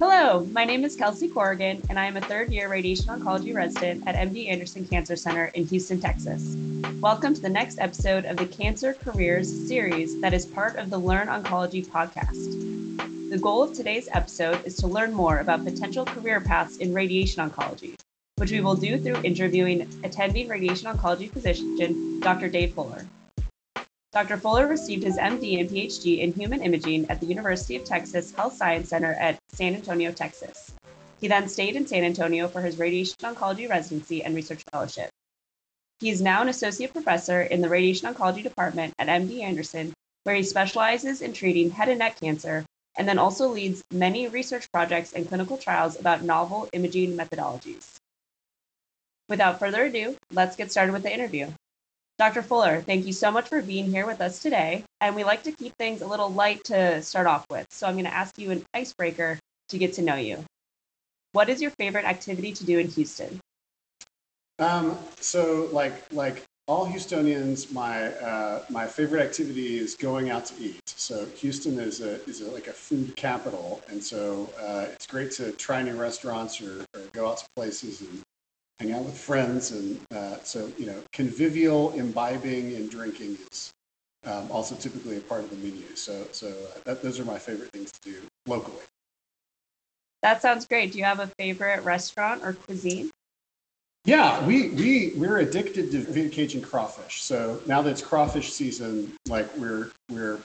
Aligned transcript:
Hello, 0.00 0.44
my 0.50 0.64
name 0.64 0.84
is 0.84 0.96
Kelsey 0.96 1.28
Corrigan, 1.28 1.80
and 1.88 2.00
I 2.00 2.06
am 2.06 2.16
a 2.16 2.20
third 2.20 2.52
year 2.52 2.68
radiation 2.68 3.06
oncology 3.06 3.54
resident 3.54 4.02
at 4.08 4.16
MD 4.16 4.48
Anderson 4.48 4.84
Cancer 4.84 5.14
Center 5.14 5.52
in 5.54 5.66
Houston, 5.68 6.00
Texas. 6.00 6.56
Welcome 7.00 7.32
to 7.32 7.40
the 7.40 7.48
next 7.48 7.78
episode 7.78 8.24
of 8.24 8.36
the 8.36 8.46
Cancer 8.46 8.94
Careers 8.94 9.48
series 9.68 10.20
that 10.20 10.34
is 10.34 10.46
part 10.46 10.74
of 10.74 10.90
the 10.90 10.98
Learn 10.98 11.28
Oncology 11.28 11.86
podcast. 11.86 13.30
The 13.30 13.38
goal 13.38 13.62
of 13.62 13.72
today's 13.72 14.08
episode 14.10 14.66
is 14.66 14.74
to 14.78 14.88
learn 14.88 15.14
more 15.14 15.38
about 15.38 15.64
potential 15.64 16.04
career 16.04 16.40
paths 16.40 16.78
in 16.78 16.92
radiation 16.92 17.48
oncology, 17.48 17.94
which 18.38 18.50
we 18.50 18.60
will 18.60 18.74
do 18.74 18.98
through 18.98 19.22
interviewing 19.22 19.88
attending 20.02 20.48
radiation 20.48 20.92
oncology 20.92 21.30
physician 21.30 22.18
Dr. 22.18 22.48
Dave 22.48 22.74
Fuller. 22.74 23.06
Dr. 24.14 24.36
Fuller 24.36 24.68
received 24.68 25.02
his 25.02 25.16
MD 25.16 25.58
and 25.58 25.68
PhD 25.68 26.20
in 26.20 26.32
human 26.32 26.62
imaging 26.62 27.10
at 27.10 27.18
the 27.18 27.26
University 27.26 27.74
of 27.74 27.82
Texas 27.82 28.30
Health 28.30 28.56
Science 28.56 28.88
Center 28.88 29.12
at 29.14 29.40
San 29.48 29.74
Antonio, 29.74 30.12
Texas. 30.12 30.72
He 31.20 31.26
then 31.26 31.48
stayed 31.48 31.74
in 31.74 31.84
San 31.84 32.04
Antonio 32.04 32.46
for 32.46 32.60
his 32.60 32.78
radiation 32.78 33.16
oncology 33.22 33.68
residency 33.68 34.22
and 34.22 34.36
research 34.36 34.62
fellowship. 34.70 35.10
He 35.98 36.10
is 36.10 36.22
now 36.22 36.42
an 36.42 36.48
associate 36.48 36.92
professor 36.92 37.42
in 37.42 37.60
the 37.60 37.68
radiation 37.68 38.06
oncology 38.06 38.44
department 38.44 38.94
at 39.00 39.08
MD 39.08 39.40
Anderson, 39.40 39.92
where 40.22 40.36
he 40.36 40.44
specializes 40.44 41.20
in 41.20 41.32
treating 41.32 41.72
head 41.72 41.88
and 41.88 41.98
neck 41.98 42.20
cancer 42.20 42.64
and 42.96 43.08
then 43.08 43.18
also 43.18 43.48
leads 43.48 43.82
many 43.92 44.28
research 44.28 44.70
projects 44.70 45.14
and 45.14 45.26
clinical 45.26 45.58
trials 45.58 45.98
about 45.98 46.22
novel 46.22 46.68
imaging 46.72 47.16
methodologies. 47.16 47.96
Without 49.28 49.58
further 49.58 49.86
ado, 49.86 50.16
let's 50.30 50.54
get 50.54 50.70
started 50.70 50.92
with 50.92 51.02
the 51.02 51.12
interview. 51.12 51.50
Dr. 52.16 52.42
Fuller, 52.42 52.80
thank 52.80 53.06
you 53.06 53.12
so 53.12 53.30
much 53.32 53.48
for 53.48 53.60
being 53.60 53.90
here 53.90 54.06
with 54.06 54.20
us 54.20 54.40
today. 54.40 54.84
And 55.00 55.16
we 55.16 55.24
like 55.24 55.42
to 55.44 55.52
keep 55.52 55.74
things 55.76 56.00
a 56.00 56.06
little 56.06 56.28
light 56.28 56.62
to 56.64 57.02
start 57.02 57.26
off 57.26 57.44
with. 57.50 57.66
So 57.70 57.86
I'm 57.86 57.94
going 57.94 58.04
to 58.04 58.14
ask 58.14 58.38
you 58.38 58.52
an 58.52 58.64
icebreaker 58.72 59.38
to 59.70 59.78
get 59.78 59.94
to 59.94 60.02
know 60.02 60.14
you. 60.14 60.44
What 61.32 61.48
is 61.48 61.60
your 61.60 61.72
favorite 61.72 62.04
activity 62.04 62.52
to 62.52 62.64
do 62.64 62.78
in 62.78 62.86
Houston? 62.88 63.40
Um, 64.60 64.96
so, 65.18 65.68
like, 65.72 65.94
like 66.12 66.44
all 66.66 66.86
Houstonians, 66.86 67.72
my 67.72 68.08
uh, 68.08 68.64
my 68.70 68.86
favorite 68.86 69.22
activity 69.22 69.78
is 69.78 69.96
going 69.96 70.30
out 70.30 70.46
to 70.46 70.54
eat. 70.62 70.80
So 70.86 71.26
Houston 71.26 71.78
is 71.78 72.00
a 72.00 72.22
is 72.28 72.40
a, 72.40 72.50
like 72.50 72.68
a 72.68 72.72
food 72.72 73.16
capital, 73.16 73.82
and 73.88 74.02
so 74.02 74.48
uh, 74.60 74.86
it's 74.92 75.06
great 75.06 75.30
to 75.32 75.52
try 75.52 75.82
new 75.82 76.00
restaurants 76.00 76.62
or, 76.62 76.84
or, 76.94 77.02
go 77.12 77.28
out 77.28 77.38
to 77.38 77.46
places 77.56 78.00
and 78.00 78.22
hang 78.78 78.92
out 78.92 79.04
with 79.04 79.16
friends, 79.16 79.70
and 79.72 80.00
uh, 80.14 80.36
so 80.42 80.70
you 80.78 80.86
know, 80.86 81.02
convivial 81.12 81.92
imbibing 81.92 82.74
and 82.76 82.90
drinking 82.90 83.38
is 83.50 83.72
um, 84.26 84.50
also 84.50 84.74
typically 84.74 85.16
a 85.16 85.20
part 85.20 85.42
of 85.42 85.50
the 85.50 85.56
menu. 85.56 85.84
So, 85.94 86.26
so 86.32 86.48
uh, 86.48 86.78
that, 86.84 87.02
those 87.02 87.20
are 87.20 87.24
my 87.24 87.38
favorite 87.38 87.70
things 87.72 87.92
to 87.92 88.10
do 88.10 88.22
locally. 88.46 88.82
That 90.22 90.40
sounds 90.40 90.66
great. 90.66 90.92
Do 90.92 90.98
you 90.98 91.04
have 91.04 91.20
a 91.20 91.26
favorite 91.26 91.84
restaurant 91.84 92.42
or 92.42 92.54
cuisine? 92.54 93.10
Yeah, 94.06 94.44
we 94.46 94.70
we 94.70 95.12
we're 95.16 95.38
addicted 95.38 95.90
to 95.92 96.00
Viet 96.00 96.32
Cajun 96.32 96.60
crawfish. 96.60 97.22
So 97.22 97.60
now 97.66 97.80
that 97.82 97.90
it's 97.90 98.02
crawfish 98.02 98.52
season, 98.52 99.12
like 99.28 99.54
we're 99.56 99.92
we're 100.10 100.40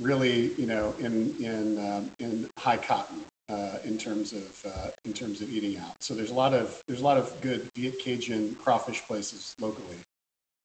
really 0.00 0.54
you 0.54 0.66
know 0.66 0.94
in 0.98 1.34
in 1.42 1.92
um, 1.92 2.10
in 2.18 2.48
high 2.58 2.78
cotton 2.78 3.24
uh, 3.52 3.78
in 3.84 3.98
terms 3.98 4.32
of 4.32 4.66
uh, 4.66 4.90
in 5.04 5.12
terms 5.12 5.42
of 5.42 5.50
eating 5.50 5.76
out. 5.78 5.94
So 6.00 6.14
there's 6.14 6.30
a 6.30 6.34
lot 6.34 6.54
of 6.54 6.82
there's 6.86 7.00
a 7.00 7.04
lot 7.04 7.18
of 7.18 7.38
good 7.40 7.68
Viet 7.74 7.98
Cajun 7.98 8.54
crawfish 8.54 9.02
places 9.02 9.54
locally. 9.60 9.98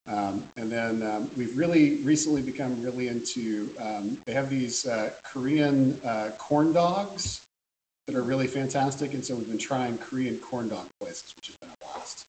Um, 0.08 0.48
and 0.56 0.72
then 0.72 1.04
um, 1.04 1.30
we've 1.36 1.58
really 1.58 1.98
recently 1.98 2.42
become 2.42 2.82
really 2.82 3.10
into 3.10 3.76
um, 3.78 4.18
they 4.26 4.32
have 4.32 4.50
these 4.50 4.88
uh, 4.88 5.12
Korean 5.24 6.00
uh, 6.06 6.32
corn 6.38 6.72
dogs 6.72 7.42
that 8.06 8.16
are 8.16 8.24
really 8.24 8.48
fantastic, 8.48 9.14
and 9.14 9.26
so 9.26 9.36
we've 9.36 9.50
been 9.50 9.58
trying 9.58 9.98
Korean 9.98 10.40
corn 10.40 10.70
dog 10.70 10.88
places, 11.02 11.36
which 11.36 11.48
has 11.48 11.58
been 11.58 11.70
a 11.70 11.86
blast. 11.86 12.26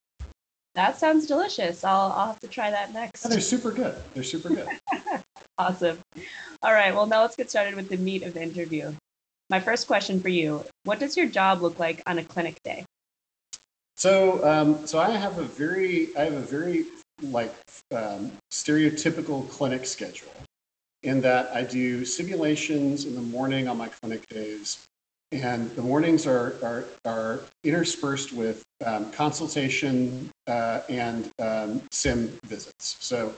That 0.74 0.98
sounds 0.98 1.28
delicious. 1.28 1.84
I'll 1.84 2.12
I'll 2.12 2.26
have 2.26 2.40
to 2.40 2.48
try 2.48 2.70
that 2.72 2.92
next. 2.92 3.24
Yeah, 3.24 3.30
they're 3.30 3.40
super 3.40 3.70
good. 3.70 3.94
They're 4.14 4.24
super 4.24 4.48
good. 4.48 4.68
awesome. 5.58 5.98
All 6.62 6.72
right. 6.72 6.92
Well, 6.92 7.06
now 7.06 7.22
let's 7.22 7.36
get 7.36 7.48
started 7.48 7.76
with 7.76 7.88
the 7.88 7.96
meat 7.96 8.24
of 8.24 8.34
the 8.34 8.42
interview. 8.42 8.92
My 9.50 9.60
first 9.60 9.86
question 9.86 10.20
for 10.20 10.28
you 10.28 10.64
What 10.84 10.98
does 10.98 11.16
your 11.16 11.26
job 11.26 11.62
look 11.62 11.78
like 11.78 12.02
on 12.06 12.18
a 12.18 12.24
clinic 12.24 12.62
day? 12.62 12.84
So, 13.96 14.46
um, 14.48 14.86
so 14.86 14.98
I 14.98 15.10
have 15.10 15.38
a 15.38 15.42
very, 15.42 16.14
I 16.16 16.22
have 16.22 16.34
a 16.34 16.40
very 16.40 16.86
like 17.20 17.52
um, 17.94 18.30
stereotypical 18.52 19.48
clinic 19.48 19.86
schedule 19.86 20.30
in 21.02 21.20
that 21.22 21.50
I 21.54 21.64
do 21.64 22.04
simulations 22.04 23.06
in 23.06 23.14
the 23.14 23.22
morning 23.22 23.68
on 23.68 23.76
my 23.76 23.88
clinic 23.88 24.26
days, 24.28 24.86
and 25.32 25.70
the 25.74 25.82
mornings 25.82 26.26
are 26.26 26.54
are, 26.62 26.84
are 27.04 27.40
interspersed 27.64 28.32
with 28.32 28.62
um, 28.84 29.10
consultation 29.10 30.30
uh, 30.46 30.82
and 30.88 31.30
um, 31.40 31.82
sim 31.90 32.38
visits. 32.44 32.96
So 33.00 33.34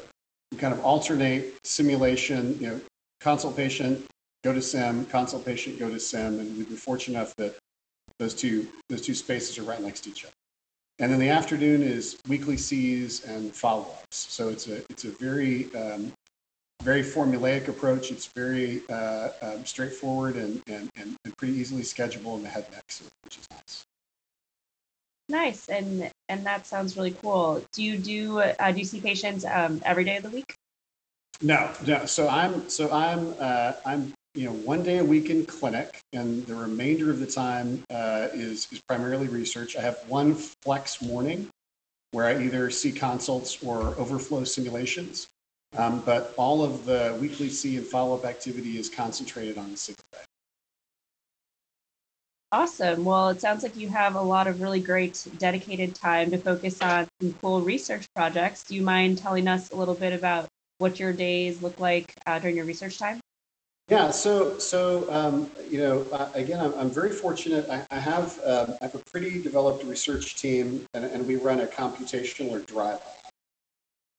we 0.53 0.59
kind 0.59 0.75
of 0.75 0.85
alternate 0.85 1.55
simulation, 1.65 2.59
you 2.61 2.67
know, 2.69 2.81
consult 3.21 3.57
patient, 3.57 4.05
go 4.45 4.53
to 4.53 4.63
SIM, 4.63 5.05
consult 5.07 5.45
patient, 5.45 5.79
go 5.79 5.89
to 5.89 6.01
SIM, 6.01 6.41
and 6.41 6.57
we've 6.57 6.69
been 6.69 6.77
fortunate 6.77 7.19
enough 7.19 7.35
that 7.37 7.57
those 8.19 8.35
two 8.35 8.69
those 8.89 9.03
two 9.03 9.15
spaces 9.15 9.59
are 9.59 9.63
right 9.63 9.81
next 9.81 10.01
to 10.03 10.11
each 10.11 10.25
other. 10.25 10.33
And 10.99 11.11
then 11.11 11.19
the 11.19 11.31
afternoon 11.31 11.83
is 11.83 12.19
weekly 12.29 12.59
Cs 12.59 13.25
and 13.25 13.55
follow-ups. 13.55 14.17
So 14.17 14.51
it's 14.51 14.69
a 14.69 14.79
it's 14.91 15.05
a 15.05 15.11
very 15.11 15.75
um, 15.75 16.13
very 16.83 17.03
formulaic 17.03 17.69
approach. 17.69 18.11
It's 18.11 18.27
very 18.27 18.83
uh, 18.89 19.31
um, 19.43 19.65
straightforward 19.65 20.37
and, 20.37 20.63
and, 20.67 20.91
and 20.97 21.17
pretty 21.37 21.55
easily 21.55 21.83
schedulable 21.83 22.37
in 22.37 22.43
the 22.43 22.49
head 22.49 22.67
neck, 22.73 22.85
which 23.25 23.39
is 23.39 23.47
nice. 23.51 23.85
Nice, 25.29 25.69
and 25.69 26.11
and 26.29 26.45
that 26.45 26.67
sounds 26.67 26.97
really 26.97 27.13
cool. 27.13 27.65
Do 27.73 27.83
you 27.83 27.97
do 27.97 28.41
uh, 28.41 28.73
do 28.73 28.79
you 28.79 28.85
see 28.85 29.01
patients 29.01 29.45
um, 29.45 29.81
every 29.85 30.05
day 30.05 30.17
of 30.17 30.25
the 30.25 30.31
week? 30.31 30.55
No, 31.41 31.71
no. 31.87 32.05
So 32.07 32.29
I'm 32.29 32.69
so 32.69 32.91
I'm 32.91 33.35
uh, 33.39 33.73
I'm 33.87 34.13
you 34.35 34.45
know, 34.45 34.53
one 34.53 34.83
day 34.83 34.99
a 34.99 35.05
week 35.05 35.29
in 35.31 35.45
clinic, 35.45 36.01
and 36.13 36.47
the 36.47 36.55
remainder 36.55 37.11
of 37.11 37.19
the 37.19 37.27
time 37.27 37.83
uh, 37.91 38.29
is, 38.33 38.69
is 38.71 38.81
primarily 38.81 39.29
research. 39.29 39.77
I 39.77 39.81
have 39.81 39.99
one 40.07 40.35
flex 40.35 41.03
morning 41.03 41.49
where 42.13 42.27
I 42.27 42.43
either 42.43 42.71
see 42.71 42.93
consults 42.93 43.63
or 43.63 43.95
overflow 43.99 44.45
simulations, 44.45 45.29
um, 45.77 46.03
but 46.05 46.35
all 46.37 46.63
of 46.63 46.85
the 46.85 47.17
weekly 47.21 47.49
C 47.49 47.77
and 47.77 47.87
follow 47.87 48.17
up 48.17 48.25
activity 48.25 48.79
is 48.79 48.89
concentrated 48.89 49.59
on 49.59 49.71
the 49.71 49.77
sixth 49.77 50.05
day. 50.13 50.19
Awesome. 52.53 53.05
Well, 53.05 53.29
it 53.29 53.41
sounds 53.41 53.63
like 53.63 53.77
you 53.77 53.89
have 53.91 54.17
a 54.17 54.21
lot 54.21 54.49
of 54.49 54.61
really 54.61 54.81
great 54.81 55.25
dedicated 55.39 55.95
time 55.95 56.33
to 56.33 56.39
focus 56.39 56.83
on 56.83 57.07
some 57.21 57.33
cool 57.35 57.61
research 57.61 58.09
projects. 58.17 58.65
Do 58.65 58.75
you 58.75 58.83
mind 58.83 59.19
telling 59.19 59.47
us 59.47 59.71
a 59.71 59.77
little 59.77 59.95
bit 59.95 60.13
about 60.13 60.49
what 60.79 60.99
your 60.99 61.13
days 61.13 61.63
look 61.63 61.79
like 61.79 62.13
uh, 62.27 62.41
during 62.41 62.57
your 62.57 62.65
research 62.65 62.99
time? 62.99 63.21
Yeah, 63.91 64.13
so 64.13 64.57
so 64.59 65.13
um, 65.13 65.51
you 65.69 65.79
know, 65.79 66.07
uh, 66.13 66.29
again, 66.35 66.61
I'm, 66.61 66.73
I'm 66.75 66.91
very 66.91 67.11
fortunate. 67.11 67.69
I, 67.69 67.85
I 67.91 67.99
have 67.99 68.39
um, 68.47 68.77
I 68.81 68.85
have 68.85 68.95
a 68.95 69.01
pretty 69.11 69.43
developed 69.43 69.85
research 69.85 70.37
team, 70.37 70.87
and, 70.95 71.05
and 71.05 71.27
we 71.27 71.35
run 71.35 71.59
a 71.61 71.67
computational 71.67 72.53
or 72.53 72.61
dry 72.61 72.91
lab. 72.93 73.01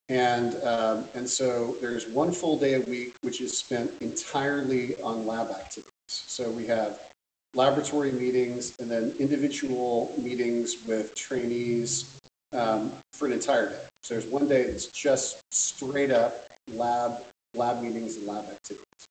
And 0.10 0.62
um, 0.64 1.06
and 1.14 1.30
so 1.30 1.78
there's 1.80 2.06
one 2.06 2.34
full 2.34 2.60
day 2.60 2.74
a 2.74 2.82
week 2.82 3.16
which 3.22 3.40
is 3.40 3.58
spent 3.58 3.90
entirely 4.02 5.02
on 5.02 5.26
lab 5.26 5.52
activities. 5.52 5.88
So 6.10 6.52
we 6.52 6.68
have 6.68 7.00
laboratory 7.54 8.12
meetings 8.12 8.76
and 8.80 8.92
then 8.92 9.16
individual 9.20 10.14
meetings 10.18 10.86
with 10.86 11.16
trainees 11.16 12.20
um, 12.52 12.92
for 13.14 13.26
an 13.26 13.32
entire 13.32 13.70
day. 13.70 13.86
So 14.04 14.16
there's 14.16 14.26
one 14.26 14.50
day 14.50 14.70
that's 14.70 14.88
just 14.88 15.42
straight 15.52 16.12
up 16.12 16.48
lab 16.74 17.24
lab 17.54 17.82
meetings 17.82 18.18
and 18.18 18.28
lab 18.28 18.50
activities. 18.50 19.08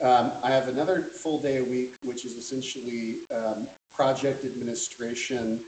Um, 0.00 0.32
I 0.44 0.50
have 0.50 0.68
another 0.68 1.02
full 1.02 1.40
day 1.40 1.56
a 1.56 1.64
week, 1.64 1.94
which 2.04 2.24
is 2.24 2.34
essentially 2.34 3.26
um, 3.30 3.68
project 3.90 4.44
administration 4.44 5.64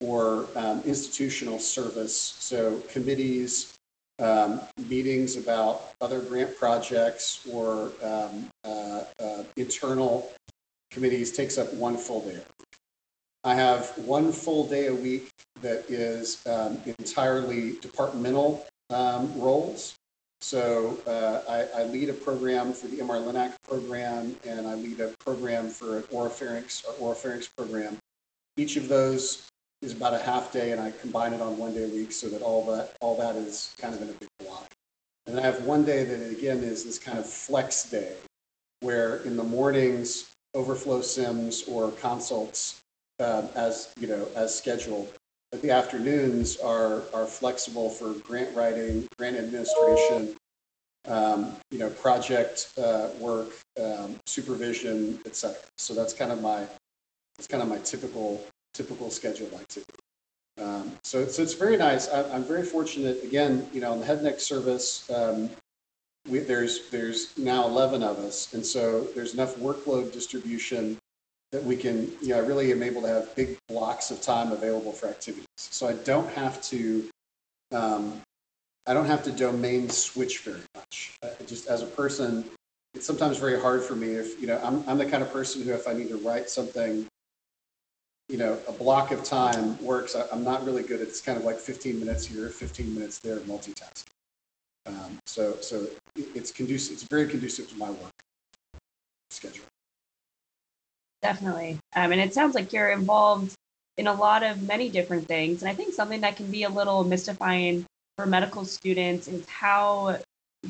or 0.00 0.48
um, 0.56 0.82
institutional 0.84 1.60
service. 1.60 2.16
So 2.16 2.80
committees, 2.90 3.74
um, 4.18 4.60
meetings 4.88 5.36
about 5.36 5.92
other 6.00 6.20
grant 6.20 6.56
projects 6.56 7.46
or 7.48 7.92
um, 8.02 8.48
uh, 8.64 9.04
uh, 9.20 9.44
internal 9.56 10.32
committees 10.90 11.30
takes 11.30 11.56
up 11.56 11.72
one 11.74 11.96
full 11.96 12.28
day. 12.28 12.40
I 13.44 13.54
have 13.54 13.96
one 13.98 14.32
full 14.32 14.66
day 14.66 14.86
a 14.86 14.94
week 14.94 15.30
that 15.62 15.88
is 15.88 16.44
um, 16.46 16.80
entirely 16.98 17.76
departmental 17.80 18.66
roles. 18.90 19.97
So 20.40 20.98
uh, 21.06 21.40
I, 21.50 21.80
I, 21.80 21.84
lead 21.84 22.08
a 22.10 22.12
program 22.12 22.72
for 22.72 22.86
the 22.86 22.98
MR 22.98 23.20
Linac 23.20 23.54
program, 23.68 24.36
and 24.46 24.68
I 24.68 24.74
lead 24.74 25.00
a 25.00 25.08
program 25.18 25.68
for 25.68 25.98
an 25.98 26.02
oropharynx 26.04 26.84
or 27.00 27.14
oropharynx 27.14 27.48
program. 27.56 27.98
Each 28.56 28.76
of 28.76 28.88
those 28.88 29.48
is 29.82 29.92
about 29.92 30.14
a 30.14 30.18
half 30.18 30.52
day, 30.52 30.70
and 30.70 30.80
I 30.80 30.92
combine 31.00 31.32
it 31.32 31.40
on 31.40 31.58
one 31.58 31.74
day 31.74 31.84
a 31.84 31.88
week 31.88 32.12
so 32.12 32.28
that 32.28 32.40
all 32.42 32.64
that 32.72 32.96
all 33.00 33.16
that 33.18 33.34
is 33.34 33.74
kind 33.80 33.94
of 33.94 34.02
in 34.02 34.10
a 34.10 34.12
big 34.12 34.28
block. 34.38 34.70
And 35.26 35.36
then 35.36 35.44
I 35.44 35.46
have 35.46 35.64
one 35.64 35.84
day 35.84 36.04
that 36.04 36.30
again 36.30 36.58
is 36.58 36.84
this 36.84 36.98
kind 36.98 37.18
of 37.18 37.28
flex 37.28 37.90
day, 37.90 38.14
where 38.80 39.16
in 39.18 39.36
the 39.36 39.44
mornings 39.44 40.30
overflow 40.54 41.02
sims 41.02 41.64
or 41.68 41.90
consults 41.92 42.80
um, 43.20 43.48
as 43.56 43.92
you 43.98 44.06
know 44.06 44.28
as 44.36 44.56
scheduled. 44.56 45.12
But 45.50 45.62
the 45.62 45.70
afternoons 45.70 46.58
are 46.58 47.02
are 47.14 47.26
flexible 47.26 47.88
for 47.90 48.12
grant 48.14 48.54
writing, 48.54 49.08
grant 49.16 49.36
administration, 49.36 50.36
um, 51.06 51.56
you 51.70 51.78
know, 51.78 51.88
project 51.90 52.72
uh, 52.78 53.08
work, 53.18 53.48
um, 53.82 54.16
supervision, 54.26 55.18
etc. 55.24 55.56
So 55.78 55.94
that's 55.94 56.12
kind 56.12 56.32
of 56.32 56.42
my 56.42 56.66
that's 57.36 57.46
kind 57.48 57.62
of 57.62 57.68
my 57.68 57.78
typical 57.78 58.44
typical 58.74 59.10
schedule 59.10 59.50
activity. 59.58 59.98
Um, 60.60 60.92
so, 61.04 61.26
so 61.26 61.42
it's 61.42 61.54
very 61.54 61.76
nice. 61.76 62.08
I, 62.08 62.34
am 62.34 62.44
very 62.44 62.64
fortunate. 62.64 63.22
Again, 63.22 63.68
you 63.72 63.80
know, 63.80 63.92
in 63.92 64.00
the 64.00 64.06
head 64.06 64.22
neck 64.22 64.40
service, 64.40 65.08
um, 65.10 65.50
we, 66.28 66.40
there's 66.40 66.90
there's 66.90 67.36
now 67.38 67.64
11 67.66 68.02
of 68.02 68.18
us, 68.18 68.52
and 68.54 68.64
so 68.64 69.04
there's 69.14 69.34
enough 69.34 69.56
workload 69.56 70.12
distribution 70.12 70.98
that 71.52 71.64
we 71.64 71.76
can, 71.76 72.12
you 72.20 72.28
know, 72.28 72.36
I 72.36 72.40
really 72.40 72.72
am 72.72 72.82
able 72.82 73.02
to 73.02 73.08
have 73.08 73.34
big 73.34 73.56
blocks 73.68 74.10
of 74.10 74.20
time 74.20 74.52
available 74.52 74.92
for 74.92 75.08
activities. 75.08 75.46
So 75.56 75.88
I 75.88 75.94
don't 75.94 76.28
have 76.32 76.60
to, 76.62 77.08
um, 77.72 78.20
I 78.86 78.94
don't 78.94 79.06
have 79.06 79.22
to 79.24 79.32
domain 79.32 79.88
switch 79.88 80.40
very 80.40 80.60
much. 80.74 81.16
Uh, 81.22 81.30
just 81.46 81.66
as 81.66 81.82
a 81.82 81.86
person, 81.86 82.44
it's 82.94 83.06
sometimes 83.06 83.38
very 83.38 83.58
hard 83.60 83.82
for 83.82 83.94
me 83.94 84.08
if, 84.08 84.40
you 84.40 84.46
know, 84.46 84.60
I'm, 84.62 84.84
I'm 84.88 84.98
the 84.98 85.06
kind 85.06 85.22
of 85.22 85.32
person 85.32 85.62
who, 85.62 85.72
if 85.72 85.88
I 85.88 85.94
need 85.94 86.08
to 86.08 86.16
write 86.16 86.50
something, 86.50 87.06
you 88.28 88.36
know, 88.36 88.58
a 88.68 88.72
block 88.72 89.10
of 89.10 89.24
time 89.24 89.82
works. 89.82 90.14
I, 90.14 90.26
am 90.32 90.44
not 90.44 90.64
really 90.66 90.82
good 90.82 91.00
at 91.00 91.08
it's 91.08 91.20
kind 91.20 91.38
of 91.38 91.44
like 91.44 91.58
15 91.58 91.98
minutes 91.98 92.26
here, 92.26 92.48
15 92.48 92.94
minutes 92.94 93.18
there, 93.20 93.38
multitasking. 93.40 94.04
Um, 94.86 95.18
so, 95.26 95.56
so 95.60 95.86
it's 96.16 96.50
conducive. 96.50 96.94
It's 96.94 97.02
very 97.04 97.26
conducive 97.26 97.68
to 97.70 97.76
my 97.76 97.90
work. 97.90 98.12
Definitely. 101.22 101.78
Um, 101.96 102.12
and 102.12 102.20
it 102.20 102.32
sounds 102.34 102.54
like 102.54 102.72
you're 102.72 102.90
involved 102.90 103.54
in 103.96 104.06
a 104.06 104.12
lot 104.12 104.42
of 104.42 104.62
many 104.62 104.88
different 104.88 105.26
things. 105.26 105.62
And 105.62 105.68
I 105.68 105.74
think 105.74 105.92
something 105.92 106.20
that 106.20 106.36
can 106.36 106.50
be 106.50 106.62
a 106.62 106.68
little 106.68 107.04
mystifying 107.04 107.84
for 108.16 108.26
medical 108.26 108.64
students 108.64 109.28
is 109.28 109.46
how 109.48 110.18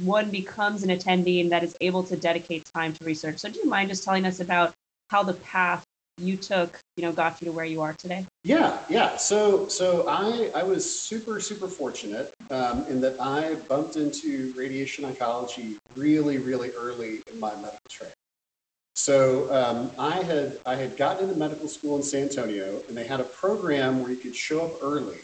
one 0.03 0.31
becomes 0.31 0.83
an 0.83 0.91
attendee 0.91 1.41
and 1.41 1.53
that 1.53 1.63
is 1.63 1.77
able 1.81 2.03
to 2.05 2.17
dedicate 2.17 2.65
time 2.75 2.93
to 2.95 3.05
research. 3.05 3.39
So 3.39 3.49
do 3.49 3.59
you 3.59 3.67
mind 3.67 3.91
just 3.91 4.05
telling 4.05 4.25
us 4.25 4.41
about 4.41 4.73
how 5.11 5.23
the 5.23 5.35
path 5.35 5.85
you 6.19 6.37
took, 6.37 6.79
you 6.97 7.03
know, 7.03 7.13
got 7.13 7.41
you 7.41 7.47
to 7.47 7.53
where 7.53 7.65
you 7.65 7.81
are 7.81 7.93
today? 7.93 8.27
Yeah, 8.45 8.79
yeah. 8.89 9.17
So, 9.17 9.69
so 9.69 10.07
I 10.09 10.51
I 10.55 10.63
was 10.63 10.83
super 10.89 11.41
super 11.41 11.69
fortunate 11.69 12.35
um, 12.51 12.85
in 12.87 13.01
that 13.03 13.21
I 13.21 13.55
bumped 13.55 13.97
into 13.97 14.53
radiation 14.57 15.05
oncology 15.05 15.77
really 15.97 16.39
really 16.39 16.71
early 16.73 17.23
in 17.33 17.39
my 17.39 17.55
medical 17.57 17.79
training. 17.89 18.15
So 18.99 19.49
um, 19.55 19.93
I 19.97 20.25
had 20.25 20.59
I 20.67 20.75
had 20.75 20.97
gotten 20.97 21.29
into 21.29 21.39
medical 21.39 21.69
school 21.69 21.95
in 21.97 22.03
San 22.03 22.25
Antonio, 22.25 22.83
and 22.89 22.97
they 22.97 23.07
had 23.07 23.21
a 23.21 23.25
program 23.25 24.03
where 24.03 24.11
you 24.11 24.17
could 24.17 24.35
show 24.35 24.67
up 24.67 24.73
early 24.83 25.21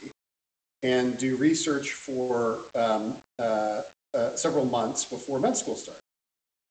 and 0.85 1.19
do 1.19 1.35
research 1.35 1.91
for 1.91 2.61
um, 2.76 3.21
uh, 3.41 3.82
uh, 4.15 4.37
several 4.37 4.65
months 4.65 5.05
before 5.05 5.41
med 5.41 5.56
school 5.56 5.75
started. 5.75 6.00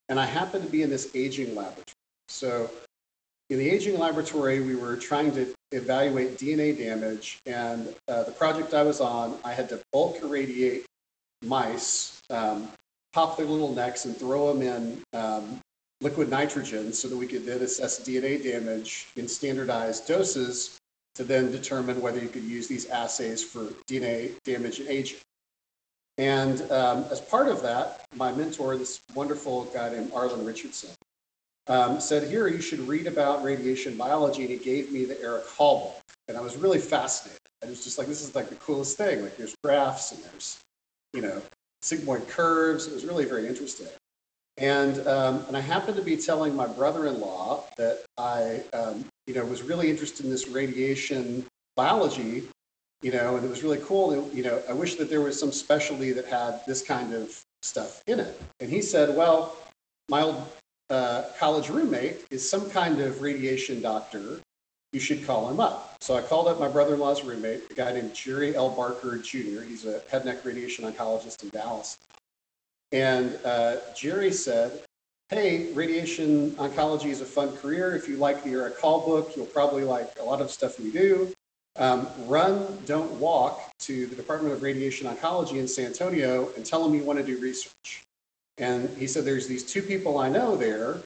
And 0.08 0.18
I 0.18 0.26
happened 0.26 0.64
to 0.64 0.72
be 0.72 0.82
in 0.82 0.90
this 0.90 1.12
aging 1.14 1.56
laboratory. 1.56 1.84
So 2.30 2.72
in 3.50 3.60
the 3.60 3.70
aging 3.70 4.00
laboratory, 4.00 4.62
we 4.62 4.76
were 4.76 4.96
trying 4.96 5.34
to 5.34 5.54
evaluate 5.74 6.38
DNA 6.38 6.78
damage, 6.78 7.38
and 7.46 7.94
uh, 8.08 8.24
the 8.24 8.32
project 8.32 8.74
I 8.74 8.84
was 8.84 9.02
on, 9.02 9.38
I 9.44 9.52
had 9.52 9.68
to 9.70 9.80
bulk 9.92 10.24
irradiate 10.24 10.86
mice, 11.44 12.22
um, 12.30 12.70
pop 13.12 13.36
their 13.36 13.46
little 13.46 13.76
necks, 13.76 14.06
and 14.06 14.16
throw 14.16 14.54
them 14.54 14.62
in 14.62 15.04
um, 15.12 15.60
liquid 16.04 16.30
nitrogen 16.30 16.94
so 16.94 17.08
that 17.08 17.18
we 17.18 17.26
could 17.26 17.46
then 17.46 17.62
assess 17.62 18.00
DNA 18.02 18.44
damage 18.44 19.08
in 19.16 19.28
standardized 19.28 20.08
doses 20.08 20.80
to 21.16 21.24
then 21.24 21.52
determine 21.52 22.02
whether 22.02 22.20
you 22.20 22.28
could 22.28 22.44
use 22.44 22.68
these 22.68 22.88
assays 22.88 23.44
for 23.44 23.66
DNA 23.88 24.32
damage 24.44 24.80
and 24.80 24.90
aging. 24.90 25.20
And 26.18 26.62
um, 26.72 27.06
as 27.10 27.22
part 27.22 27.48
of 27.48 27.62
that, 27.64 28.06
my 28.16 28.32
mentor, 28.32 28.78
this 28.78 29.02
wonderful 29.16 29.66
guy 29.66 29.90
named 29.90 30.12
Arlan 30.12 30.46
Richardson, 30.46 30.92
um, 31.68 32.00
said, 32.00 32.30
Here, 32.30 32.48
you 32.48 32.62
should 32.62 32.80
read 32.82 33.08
about 33.08 33.44
radiation 33.44 33.96
biology. 33.96 34.42
And 34.42 34.52
he 34.52 34.58
gave 34.58 34.92
me 34.92 35.06
the 35.06 35.20
Eric 35.22 35.48
Hall 35.48 35.80
book. 35.80 36.04
And 36.28 36.38
I 36.38 36.42
was 36.42 36.56
really 36.58 36.80
fascinated. 36.80 37.40
I 37.64 37.68
was 37.68 37.84
just 37.84 37.98
like, 37.98 38.08
This 38.08 38.22
is 38.22 38.36
like 38.36 38.50
the 38.50 38.56
coolest 38.56 38.98
thing. 38.98 39.24
Like, 39.24 39.38
there's 39.38 39.56
graphs 39.64 40.12
and 40.12 40.24
there's, 40.26 40.60
you 41.14 41.22
know, 41.22 41.42
sigmoid 41.82 42.28
curves. 42.28 42.88
It 42.88 42.94
was 42.94 43.06
really 43.06 43.26
very 43.26 43.48
interesting. 43.48 43.88
And, 44.58 45.06
um, 45.08 45.44
and 45.48 45.58
I 45.58 45.62
happened 45.62 45.98
to 45.98 46.04
be 46.04 46.16
telling 46.16 46.56
my 46.56 46.68
brother 46.68 47.08
in 47.08 47.20
law 47.20 47.64
that 47.78 48.04
I, 48.18 48.64
um, 48.74 49.06
you 49.26 49.34
know, 49.34 49.44
was 49.46 49.64
really 49.64 49.90
interested 49.90 50.26
in 50.26 50.32
this 50.32 50.48
radiation 50.48 51.46
biology, 51.76 52.44
you 53.02 53.12
know, 53.12 53.36
and 53.36 53.44
it 53.44 53.50
was 53.50 53.64
really 53.64 53.80
cool. 53.80 54.30
you 54.32 54.44
know, 54.44 54.62
I 54.70 54.74
wish 54.74 54.96
that 54.96 55.10
there 55.10 55.22
was 55.22 55.40
some 55.40 55.52
specialty 55.52 56.12
that 56.12 56.26
had 56.26 56.62
this 56.68 56.84
kind 56.84 57.14
of 57.14 57.44
stuff 57.64 58.04
in 58.08 58.20
it. 58.20 58.40
And 58.60 58.70
he 58.70 58.82
said, 58.82 59.16
Well, 59.16 59.56
my 60.10 60.22
old 60.22 60.48
uh, 60.90 61.24
college 61.40 61.70
roommate 61.70 62.26
is 62.30 62.48
some 62.48 62.70
kind 62.70 63.02
of 63.02 63.22
radiation 63.22 63.82
doctor. 63.82 64.40
You 64.92 65.00
should 65.00 65.26
call 65.26 65.50
him 65.50 65.60
up. 65.60 65.96
So 66.02 66.16
I 66.16 66.22
called 66.22 66.48
up 66.48 66.60
my 66.60 66.68
brother 66.68 66.94
in 66.94 67.00
law's 67.00 67.24
roommate, 67.24 67.64
a 67.72 67.74
guy 67.74 67.94
named 67.94 68.14
Jerry 68.14 68.56
L. 68.56 68.70
Barker 68.70 69.18
Jr. 69.18 69.62
He's 69.62 69.86
a 69.86 70.02
head 70.12 70.26
neck 70.26 70.46
radiation 70.46 70.86
oncologist 70.86 71.42
in 71.42 71.50
Dallas. 71.50 71.98
And 72.94 73.38
uh, 73.44 73.78
Jerry 73.95 74.31
said, 74.31 74.84
Hey, 75.30 75.74
radiation 75.74 76.51
oncology 76.51 77.07
is 77.07 77.22
a 77.22 77.25
fun 77.25 77.57
career. 77.57 77.95
If 77.95 78.07
you 78.07 78.18
like 78.18 78.44
the 78.44 78.51
Eric 78.51 78.80
Hall 78.80 79.04
book, 79.06 79.36
you'll 79.36 79.48
probably 79.48 79.84
like 79.84 80.12
a 80.19 80.24
lot 80.24 80.42
of 80.42 80.51
stuff 80.51 80.80
we 80.80 80.92
do. 80.92 81.34
Um, 81.75 82.07
run, 82.28 82.78
don't 82.86 83.12
walk 83.13 83.72
to 83.80 84.06
the 84.06 84.16
Department 84.16 84.54
of 84.54 84.62
Radiation 84.62 85.07
Oncology 85.07 85.57
in 85.57 85.68
San 85.68 85.88
Antonio 85.88 86.51
and 86.56 86.63
tell 86.63 86.84
them 86.84 86.94
you 86.94 87.04
want 87.04 87.18
to 87.18 87.25
do 87.25 87.40
research. 87.40 88.04
And 88.60 88.95
he 88.95 89.07
said, 89.07 89.25
There's 89.25 89.48
these 89.48 89.63
two 89.63 89.81
people 89.81 90.19
I 90.19 90.30
know 90.30 90.56
there 90.56 91.01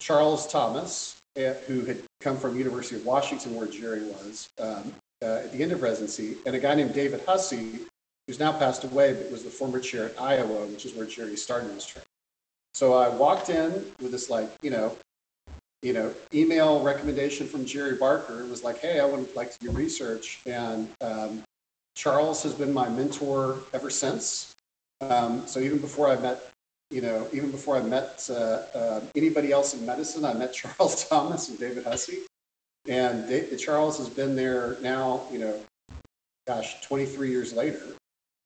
Charles 0.00 0.46
Thomas, 0.46 1.18
eh, 1.36 1.52
who 1.66 1.84
had 1.84 2.02
come 2.20 2.38
from 2.38 2.56
University 2.56 2.96
of 2.96 3.04
Washington, 3.04 3.54
where 3.54 3.66
Jerry 3.66 4.04
was 4.04 4.48
um, 4.58 4.94
uh, 5.22 5.42
at 5.44 5.52
the 5.52 5.62
end 5.62 5.72
of 5.72 5.82
residency, 5.82 6.38
and 6.46 6.56
a 6.56 6.58
guy 6.58 6.74
named 6.74 6.94
David 6.94 7.20
Hussey, 7.26 7.80
who's 8.26 8.38
now 8.38 8.52
passed 8.52 8.84
away, 8.84 9.12
but 9.14 9.30
was 9.30 9.44
the 9.44 9.50
former 9.50 9.80
chair 9.80 10.06
at 10.06 10.20
Iowa, 10.20 10.66
which 10.66 10.84
is 10.84 10.94
where 10.94 11.06
Jerry 11.06 11.36
started 11.36 11.70
his 11.72 11.86
training. 11.86 12.06
So 12.74 12.94
I 12.94 13.08
walked 13.08 13.50
in 13.50 13.72
with 14.00 14.12
this, 14.12 14.30
like, 14.30 14.48
you 14.62 14.70
know, 14.70 14.96
you 15.82 15.92
know, 15.92 16.14
email 16.32 16.82
recommendation 16.82 17.46
from 17.46 17.64
Jerry 17.64 17.96
Barker. 17.96 18.40
It 18.40 18.48
was 18.48 18.62
like, 18.62 18.78
hey, 18.78 19.00
I 19.00 19.04
would 19.04 19.34
like 19.34 19.50
to 19.52 19.58
do 19.58 19.70
research. 19.70 20.40
And 20.46 20.88
um, 21.00 21.42
Charles 21.96 22.42
has 22.42 22.54
been 22.54 22.72
my 22.72 22.88
mentor 22.88 23.58
ever 23.72 23.90
since. 23.90 24.54
Um, 25.00 25.46
so 25.46 25.58
even 25.58 25.78
before 25.78 26.08
I 26.08 26.16
met 26.16 26.50
you 26.90 27.00
know, 27.00 27.26
even 27.32 27.50
before 27.50 27.76
I 27.76 27.82
met 27.82 28.28
uh, 28.30 28.62
uh, 28.74 29.00
anybody 29.14 29.52
else 29.52 29.74
in 29.74 29.86
medicine, 29.86 30.24
I 30.24 30.34
met 30.34 30.52
Charles 30.54 31.08
Thomas 31.08 31.48
and 31.48 31.58
David 31.58 31.84
Hussey. 31.84 32.18
And 32.88 33.28
they, 33.28 33.56
Charles 33.56 33.98
has 33.98 34.08
been 34.08 34.34
there 34.34 34.76
now, 34.80 35.22
you 35.30 35.38
know, 35.38 35.60
gosh, 36.46 36.80
23 36.86 37.30
years 37.30 37.52
later. 37.52 37.80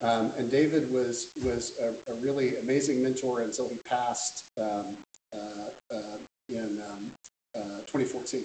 Um, 0.05 0.33
and 0.37 0.51
David 0.51 0.91
was 0.91 1.33
was 1.43 1.79
a, 1.79 1.95
a, 2.09 2.15
really 2.17 2.59
amazing 2.59 3.03
mentor 3.03 3.41
until 3.41 3.71
he 3.71 3.77
passed 3.87 4.45
um, 4.61 4.99
uh, 5.33 5.71
uh 5.91 6.19
in 6.51 6.83
um, 6.83 7.11
uh, 7.55 7.81
2014. 7.87 8.45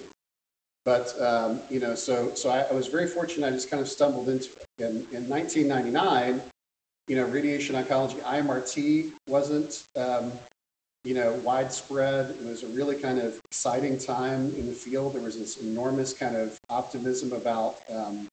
But 0.85 1.21
um, 1.21 1.59
you 1.69 1.81
know, 1.81 1.95
so 1.95 2.33
so 2.33 2.49
I, 2.49 2.61
I, 2.61 2.71
was 2.71 2.87
very 2.87 3.07
fortunate. 3.07 3.45
I 3.45 3.49
just 3.49 3.69
kind 3.69 3.81
of 3.81 3.89
stumbled 3.89 4.29
into 4.29 4.49
it. 4.53 4.65
In, 4.77 5.05
in 5.11 5.27
1999, 5.27 6.41
you 7.09 7.17
know, 7.17 7.25
radiation 7.25 7.75
oncology, 7.75 8.21
IMRT 8.21 9.11
wasn't, 9.27 9.83
um, 9.97 10.31
you 11.03 11.13
know, 11.13 11.33
widespread. 11.43 12.31
It 12.31 12.45
was 12.45 12.63
a 12.63 12.67
really 12.67 12.95
kind 12.95 13.19
of 13.19 13.37
exciting 13.51 13.97
time 13.97 14.55
in 14.55 14.67
the 14.67 14.71
field. 14.71 15.13
There 15.13 15.21
was 15.21 15.37
this 15.37 15.57
enormous 15.57 16.13
kind 16.13 16.37
of 16.37 16.57
optimism 16.69 17.33
about 17.33 17.79
um, 17.93 18.28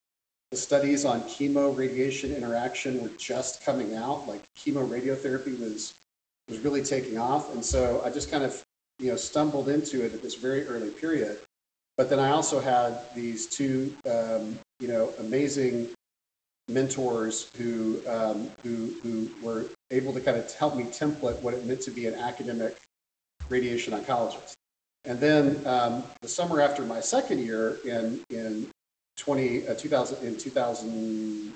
the 0.50 0.56
studies 0.56 1.04
on 1.04 1.22
chemo 1.22 1.76
radiation 1.76 2.34
interaction 2.34 3.02
were 3.02 3.10
just 3.18 3.64
coming 3.64 3.94
out. 3.94 4.26
Like 4.26 4.42
chemo 4.56 4.88
radiotherapy 4.88 5.58
was 5.58 5.94
was 6.48 6.58
really 6.60 6.82
taking 6.82 7.18
off, 7.18 7.52
and 7.52 7.64
so 7.64 8.02
I 8.04 8.10
just 8.10 8.30
kind 8.30 8.44
of 8.44 8.64
you 8.98 9.10
know 9.10 9.16
stumbled 9.16 9.68
into 9.68 10.04
it 10.04 10.14
at 10.14 10.22
this 10.22 10.34
very 10.34 10.66
early 10.66 10.90
period. 10.90 11.38
But 11.96 12.10
then 12.10 12.18
I 12.18 12.30
also 12.30 12.60
had 12.60 13.00
these 13.14 13.46
two 13.46 13.94
um, 14.08 14.58
you 14.80 14.88
know 14.88 15.12
amazing 15.18 15.88
mentors 16.68 17.50
who, 17.56 18.00
um, 18.08 18.50
who, 18.62 18.94
who 19.02 19.30
were 19.40 19.66
able 19.90 20.12
to 20.12 20.20
kind 20.20 20.36
of 20.36 20.52
help 20.54 20.76
me 20.76 20.84
template 20.84 21.40
what 21.40 21.54
it 21.54 21.64
meant 21.64 21.80
to 21.82 21.90
be 21.90 22.06
an 22.06 22.14
academic 22.14 22.76
radiation 23.48 23.92
oncologist. 23.94 24.54
And 25.04 25.20
then 25.20 25.64
um, 25.66 26.02
the 26.22 26.28
summer 26.28 26.60
after 26.60 26.82
my 26.82 27.00
second 27.00 27.38
year 27.38 27.78
in, 27.84 28.20
in 28.30 28.68
20, 29.16 29.68
uh, 29.68 29.74
2000, 29.74 30.26
in 30.26 30.36
2000, 30.36 31.54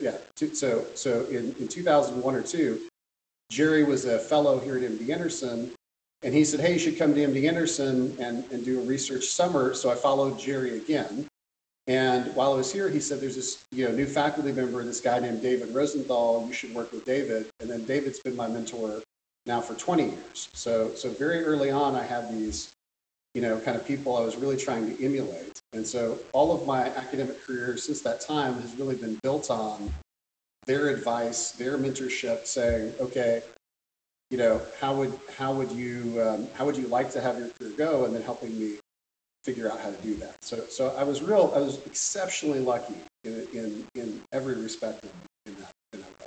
yeah, 0.00 0.16
so, 0.52 0.86
so 0.94 1.24
in, 1.26 1.54
in 1.58 1.68
2001 1.68 2.34
or 2.34 2.42
two, 2.42 2.80
Jerry 3.50 3.84
was 3.84 4.04
a 4.04 4.18
fellow 4.18 4.58
here 4.58 4.76
at 4.76 4.82
MD 4.82 5.10
Anderson, 5.10 5.72
And 6.22 6.32
he 6.32 6.44
said, 6.44 6.60
hey, 6.60 6.72
you 6.72 6.78
should 6.78 6.98
come 6.98 7.14
to 7.14 7.20
MD 7.20 7.46
Anderson 7.46 8.16
and, 8.18 8.44
and 8.50 8.64
do 8.64 8.80
a 8.80 8.84
research 8.84 9.26
summer. 9.26 9.74
So 9.74 9.90
I 9.90 9.94
followed 9.94 10.38
Jerry 10.38 10.78
again. 10.78 11.26
And 11.86 12.34
while 12.34 12.54
I 12.54 12.56
was 12.56 12.72
here, 12.72 12.88
he 12.88 12.98
said, 12.98 13.20
there's 13.20 13.36
this 13.36 13.62
you 13.70 13.86
know, 13.86 13.94
new 13.94 14.06
faculty 14.06 14.52
member, 14.52 14.82
this 14.82 15.02
guy 15.02 15.18
named 15.18 15.42
David 15.42 15.74
Rosenthal. 15.74 16.46
You 16.46 16.54
should 16.54 16.74
work 16.74 16.90
with 16.92 17.04
David. 17.04 17.50
And 17.60 17.68
then 17.68 17.84
David's 17.84 18.20
been 18.20 18.34
my 18.34 18.48
mentor 18.48 19.02
now 19.44 19.60
for 19.60 19.74
20 19.74 20.04
years. 20.04 20.48
So, 20.54 20.94
so 20.94 21.10
very 21.10 21.44
early 21.44 21.70
on, 21.70 21.94
I 21.94 22.02
had 22.02 22.32
these, 22.32 22.72
you 23.34 23.42
know, 23.42 23.58
kind 23.60 23.76
of 23.76 23.86
people 23.86 24.16
I 24.16 24.20
was 24.20 24.36
really 24.36 24.56
trying 24.56 24.94
to 24.94 25.04
emulate. 25.04 25.60
And 25.72 25.86
so 25.86 26.18
all 26.32 26.52
of 26.52 26.66
my 26.66 26.86
academic 26.86 27.44
career 27.44 27.76
since 27.76 28.00
that 28.02 28.20
time 28.20 28.60
has 28.60 28.74
really 28.76 28.96
been 28.96 29.18
built 29.22 29.50
on 29.50 29.92
their 30.66 30.88
advice, 30.88 31.50
their 31.52 31.76
mentorship, 31.76 32.46
saying, 32.46 32.94
okay, 33.00 33.42
you 34.30 34.38
know, 34.38 34.60
how 34.80 34.94
would 34.94 35.18
how 35.36 35.52
would 35.52 35.70
you 35.72 36.20
um, 36.22 36.48
how 36.54 36.64
would 36.64 36.76
you 36.76 36.86
like 36.86 37.10
to 37.12 37.20
have 37.20 37.38
your 37.38 37.48
career 37.50 37.72
go, 37.76 38.04
and 38.04 38.14
then 38.14 38.22
helping 38.22 38.58
me 38.58 38.78
figure 39.44 39.70
out 39.70 39.78
how 39.78 39.90
to 39.90 39.96
do 39.98 40.14
that. 40.16 40.42
So 40.42 40.64
so 40.68 40.94
I 40.96 41.04
was 41.04 41.22
real 41.22 41.52
I 41.54 41.58
was 41.58 41.84
exceptionally 41.86 42.60
lucky 42.60 42.96
in 43.24 43.46
in, 43.52 43.86
in 43.94 44.22
every 44.32 44.54
respect 44.54 45.04
in, 45.04 45.52
in, 45.52 45.60
that, 45.60 45.70
in 45.92 46.00
that 46.00 46.20
way. 46.20 46.26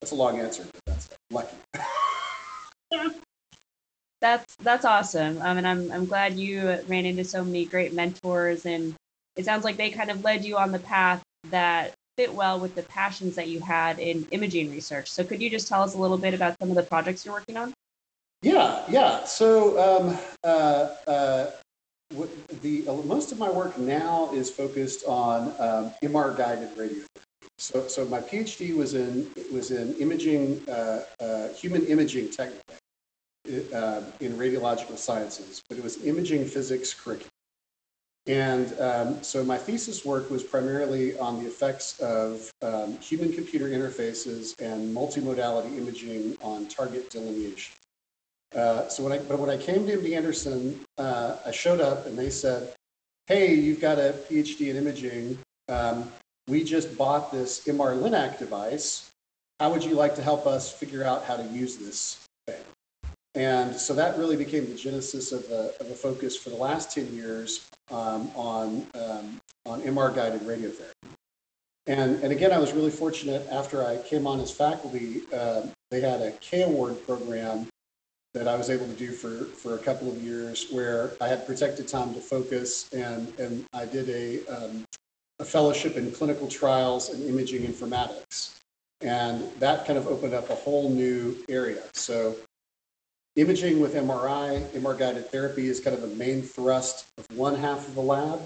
That's 0.00 0.12
a 0.12 0.16
long 0.16 0.38
answer, 0.38 0.64
but 0.72 0.82
that's 0.86 1.08
lucky. 1.30 1.56
that's 4.22 4.56
that's 4.62 4.86
awesome. 4.86 5.42
Um, 5.42 5.58
and 5.58 5.68
I'm 5.68 5.92
I'm 5.92 6.06
glad 6.06 6.38
you 6.38 6.78
ran 6.86 7.04
into 7.04 7.24
so 7.24 7.44
many 7.44 7.66
great 7.66 7.92
mentors, 7.92 8.64
and 8.64 8.94
it 9.36 9.44
sounds 9.44 9.64
like 9.64 9.76
they 9.76 9.90
kind 9.90 10.10
of 10.10 10.24
led 10.24 10.44
you 10.44 10.56
on 10.56 10.72
the 10.72 10.78
path 10.78 11.22
that 11.50 11.92
fit 12.16 12.32
well 12.32 12.58
with 12.58 12.74
the 12.74 12.82
passions 12.84 13.34
that 13.34 13.48
you 13.48 13.60
had 13.60 13.98
in 13.98 14.26
imaging 14.30 14.70
research. 14.70 15.10
So 15.10 15.24
could 15.24 15.42
you 15.42 15.50
just 15.50 15.66
tell 15.66 15.82
us 15.82 15.94
a 15.94 15.98
little 15.98 16.18
bit 16.18 16.34
about 16.34 16.56
some 16.60 16.70
of 16.70 16.76
the 16.76 16.82
projects 16.84 17.26
you're 17.26 17.34
working 17.34 17.56
on? 17.56 17.74
Yeah, 18.42 18.84
yeah. 18.88 19.24
So 19.24 19.78
um, 19.78 20.18
uh, 20.44 20.94
uh, 21.08 21.50
the 22.60 22.88
uh, 22.88 22.94
most 23.02 23.32
of 23.32 23.38
my 23.38 23.50
work 23.50 23.76
now 23.76 24.30
is 24.32 24.50
focused 24.50 25.04
on 25.06 25.48
um, 25.58 25.92
MR 26.02 26.36
guided 26.36 26.76
radiotherapy. 26.76 27.06
So, 27.58 27.86
so 27.86 28.04
my 28.06 28.20
PhD 28.20 28.74
was 28.74 28.94
in 28.94 29.30
was 29.52 29.70
in 29.70 29.94
imaging, 29.94 30.68
uh, 30.68 31.04
uh, 31.20 31.48
human 31.48 31.86
imaging 31.86 32.30
technically, 32.30 32.76
uh, 33.46 34.02
in 34.20 34.32
radiological 34.34 34.96
sciences, 34.96 35.62
but 35.68 35.78
it 35.78 35.84
was 35.84 36.04
imaging 36.04 36.44
physics 36.46 36.94
curriculum. 36.94 37.28
And 38.26 38.78
um, 38.80 39.22
so 39.22 39.42
my 39.42 39.58
thesis 39.58 40.04
work 40.04 40.30
was 40.30 40.44
primarily 40.44 41.18
on 41.18 41.42
the 41.42 41.48
effects 41.48 41.98
of 41.98 42.52
um, 42.62 42.96
human 42.98 43.32
computer 43.32 43.66
interfaces 43.66 44.58
and 44.60 44.94
multimodality 44.94 45.76
imaging 45.76 46.36
on 46.40 46.66
target 46.66 47.10
delineation. 47.10 47.74
Uh, 48.54 48.86
so 48.88 49.02
when 49.02 49.12
I, 49.12 49.18
but 49.18 49.38
when 49.38 49.50
I 49.50 49.56
came 49.56 49.86
to 49.86 49.96
MD 49.96 50.16
Anderson, 50.16 50.78
uh, 50.98 51.38
I 51.44 51.50
showed 51.50 51.80
up 51.80 52.06
and 52.06 52.16
they 52.16 52.30
said, 52.30 52.72
hey, 53.26 53.54
you've 53.54 53.80
got 53.80 53.98
a 53.98 54.14
PhD 54.28 54.68
in 54.68 54.76
imaging. 54.76 55.38
Um, 55.68 56.12
we 56.48 56.62
just 56.62 56.96
bought 56.96 57.32
this 57.32 57.66
MR 57.66 58.00
Linac 58.00 58.38
device. 58.38 59.10
How 59.58 59.70
would 59.70 59.82
you 59.82 59.94
like 59.94 60.14
to 60.16 60.22
help 60.22 60.46
us 60.46 60.72
figure 60.72 61.02
out 61.02 61.24
how 61.24 61.36
to 61.36 61.44
use 61.44 61.76
this 61.76 62.24
thing? 62.46 62.60
And 63.34 63.74
so 63.74 63.94
that 63.94 64.18
really 64.18 64.36
became 64.36 64.66
the 64.66 64.74
genesis 64.74 65.32
of 65.32 65.48
a, 65.50 65.72
of 65.80 65.90
a 65.90 65.94
focus 65.94 66.36
for 66.36 66.50
the 66.50 66.56
last 66.56 66.92
10 66.92 67.14
years 67.14 67.68
um, 67.90 68.30
on, 68.34 68.86
um, 68.94 69.40
on 69.64 69.80
MR 69.82 70.14
guided 70.14 70.42
radiotherapy. 70.42 70.92
And, 71.86 72.22
and 72.22 72.30
again, 72.30 72.52
I 72.52 72.58
was 72.58 72.72
really 72.72 72.90
fortunate 72.90 73.46
after 73.50 73.84
I 73.84 73.96
came 73.98 74.26
on 74.26 74.38
as 74.40 74.52
faculty, 74.52 75.22
uh, 75.34 75.62
they 75.90 76.00
had 76.00 76.20
a 76.20 76.32
K 76.32 76.62
Award 76.62 77.04
program 77.06 77.68
that 78.34 78.48
I 78.48 78.56
was 78.56 78.70
able 78.70 78.86
to 78.86 78.94
do 78.94 79.12
for, 79.12 79.44
for 79.44 79.74
a 79.74 79.78
couple 79.78 80.10
of 80.10 80.22
years 80.22 80.68
where 80.70 81.12
I 81.20 81.28
had 81.28 81.46
protected 81.46 81.88
time 81.88 82.14
to 82.14 82.20
focus 82.20 82.88
and, 82.92 83.32
and 83.38 83.64
I 83.74 83.84
did 83.84 84.08
a, 84.08 84.46
um, 84.46 84.84
a 85.38 85.44
fellowship 85.44 85.96
in 85.96 86.12
clinical 86.12 86.48
trials 86.48 87.10
and 87.10 87.28
imaging 87.28 87.62
informatics. 87.62 88.58
And 89.00 89.50
that 89.58 89.84
kind 89.86 89.98
of 89.98 90.06
opened 90.06 90.34
up 90.34 90.48
a 90.50 90.54
whole 90.54 90.88
new 90.88 91.36
area. 91.48 91.82
So 91.92 92.36
Imaging 93.36 93.80
with 93.80 93.94
MRI, 93.94 94.60
MR 94.72 94.98
guided 94.98 95.30
therapy 95.30 95.66
is 95.66 95.80
kind 95.80 95.96
of 95.96 96.02
the 96.02 96.16
main 96.16 96.42
thrust 96.42 97.06
of 97.16 97.26
one 97.34 97.54
half 97.54 97.88
of 97.88 97.94
the 97.94 98.02
lab. 98.02 98.40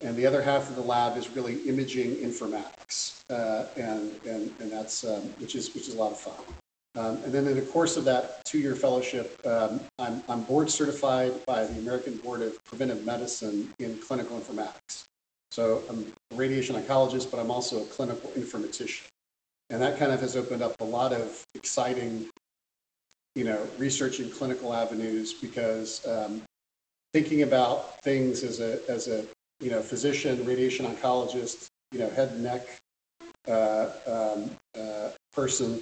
And 0.00 0.14
the 0.14 0.26
other 0.26 0.40
half 0.40 0.70
of 0.70 0.76
the 0.76 0.82
lab 0.82 1.16
is 1.16 1.28
really 1.30 1.56
imaging 1.68 2.14
informatics. 2.16 3.20
Uh, 3.28 3.66
and, 3.76 4.12
and, 4.24 4.54
and 4.60 4.70
that's, 4.70 5.02
um, 5.02 5.22
which, 5.40 5.56
is, 5.56 5.74
which 5.74 5.88
is 5.88 5.94
a 5.96 5.98
lot 5.98 6.12
of 6.12 6.18
fun. 6.18 6.34
Um, 6.94 7.16
and 7.24 7.32
then 7.32 7.48
in 7.48 7.56
the 7.56 7.62
course 7.62 7.96
of 7.96 8.04
that 8.04 8.44
two-year 8.44 8.76
fellowship, 8.76 9.44
um, 9.44 9.80
I'm, 9.98 10.22
I'm 10.28 10.44
board 10.44 10.70
certified 10.70 11.44
by 11.44 11.64
the 11.64 11.76
American 11.80 12.16
Board 12.18 12.42
of 12.42 12.62
Preventive 12.64 13.04
Medicine 13.04 13.72
in 13.80 13.98
clinical 13.98 14.38
informatics. 14.38 15.02
So 15.50 15.82
I'm 15.90 16.12
a 16.30 16.36
radiation 16.36 16.80
oncologist, 16.80 17.32
but 17.32 17.40
I'm 17.40 17.50
also 17.50 17.82
a 17.82 17.86
clinical 17.86 18.30
informatician. 18.36 19.02
And 19.70 19.82
that 19.82 19.98
kind 19.98 20.12
of 20.12 20.20
has 20.20 20.36
opened 20.36 20.62
up 20.62 20.80
a 20.80 20.84
lot 20.84 21.12
of 21.12 21.44
exciting 21.54 22.28
you 23.34 23.44
know, 23.44 23.66
researching 23.78 24.30
clinical 24.30 24.74
avenues 24.74 25.32
because 25.32 26.06
um, 26.06 26.42
thinking 27.12 27.42
about 27.42 28.00
things 28.02 28.42
as 28.42 28.60
a, 28.60 28.80
as 28.90 29.08
a, 29.08 29.24
you 29.60 29.70
know, 29.70 29.80
physician, 29.80 30.44
radiation 30.44 30.86
oncologist, 30.86 31.66
you 31.92 31.98
know, 31.98 32.10
head 32.10 32.30
and 32.30 32.42
neck 32.42 32.66
uh, 33.48 33.90
um, 34.06 34.50
uh, 34.78 35.10
person, 35.32 35.80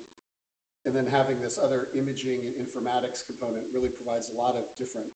and 0.85 0.95
then 0.95 1.07
having 1.07 1.41
this 1.41 1.59
other 1.59 1.88
imaging 1.95 2.47
and 2.47 2.55
informatics 2.55 3.25
component 3.25 3.73
really 3.75 3.88
provides 3.88 4.31
a 4.31 4.35
lot 4.35 4.55
of 4.55 4.73
different 4.76 5.12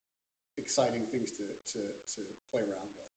exciting 0.57 1.07
things 1.07 1.33
to, 1.33 1.55
to, 1.65 1.93
to 2.07 2.27
play 2.51 2.63
around 2.63 2.89
with. 2.95 3.10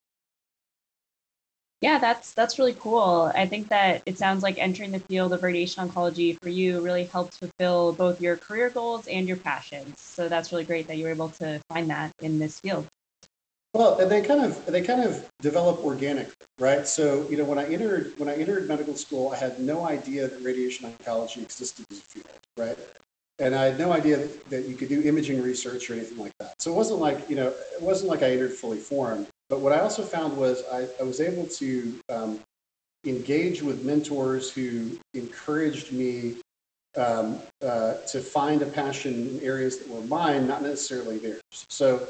Yeah, 1.84 2.00
that's 2.00 2.32
that's 2.34 2.58
really 2.58 2.76
cool. 2.76 3.30
I 3.36 3.46
think 3.46 3.68
that 3.68 4.04
it 4.06 4.18
sounds 4.18 4.42
like 4.42 4.58
entering 4.58 4.92
the 4.92 5.02
field 5.02 5.34
of 5.34 5.44
radiation 5.44 5.86
oncology 5.86 6.42
for 6.42 6.48
you 6.48 6.80
really 6.80 7.04
helped 7.04 7.34
fulfill 7.34 7.92
both 7.92 8.22
your 8.22 8.38
career 8.38 8.70
goals 8.70 9.06
and 9.08 9.28
your 9.28 9.36
passions. 9.36 10.00
So 10.00 10.30
that's 10.30 10.54
really 10.54 10.64
great 10.64 10.88
that 10.88 10.96
you 10.96 11.04
were 11.04 11.10
able 11.10 11.28
to 11.42 11.60
find 11.68 11.90
that 11.90 12.14
in 12.22 12.40
this 12.40 12.62
field. 12.62 12.88
Well, 13.74 13.98
they 14.08 14.22
kind 14.22 14.46
of 14.46 14.66
they 14.66 14.82
kind 14.82 15.04
of 15.04 15.30
develop 15.42 15.84
organically, 15.84 16.34
right? 16.58 16.88
So 16.88 17.28
you 17.30 17.36
know, 17.36 17.44
when 17.44 17.60
I 17.60 17.66
entered 17.66 18.14
when 18.18 18.30
I 18.30 18.36
entered 18.36 18.66
medical 18.70 18.96
school, 18.96 19.34
I 19.34 19.36
had 19.36 19.60
no 19.60 19.86
idea 19.86 20.30
that 20.30 20.42
radiation 20.42 20.90
oncology 20.90 21.42
existed 21.44 21.86
as 21.92 21.98
a 21.98 22.02
field, 22.02 22.28
right? 22.56 22.80
And 23.40 23.54
I 23.54 23.66
had 23.66 23.78
no 23.78 23.92
idea 23.92 24.20
that, 24.20 24.50
that 24.52 24.70
you 24.70 24.76
could 24.76 24.88
do 24.88 25.02
imaging 25.02 25.44
research 25.44 25.90
or 25.90 25.96
anything 25.96 26.18
like 26.18 26.32
that. 26.40 26.62
So 26.62 26.72
it 26.72 26.76
wasn't 26.76 27.02
like 27.02 27.30
you 27.30 27.36
know, 27.36 27.48
it 27.50 27.82
wasn't 27.82 28.10
like 28.10 28.24
I 28.24 28.32
entered 28.32 28.54
fully 28.54 28.78
formed. 28.78 29.28
But 29.50 29.60
what 29.60 29.74
I 29.74 29.80
also 29.80 30.04
found 30.04 30.36
was 30.38 30.64
I, 30.72 30.88
I 31.00 31.04
was 31.04 31.20
able 31.20 31.46
to 31.48 32.00
um, 32.10 32.40
engage 33.06 33.62
with 33.62 33.84
mentors 33.84 34.52
who 34.52 34.98
encouraged 35.14 35.92
me 35.92 36.38
um, 36.96 37.40
uh, 37.62 37.96
to 38.12 38.20
find 38.22 38.62
a 38.62 38.66
passion 38.66 39.14
in 39.14 39.40
areas 39.42 39.80
that 39.80 39.90
were 39.90 40.02
mine, 40.02 40.48
not 40.48 40.62
necessarily 40.62 41.18
theirs. 41.18 41.42
So, 41.52 42.08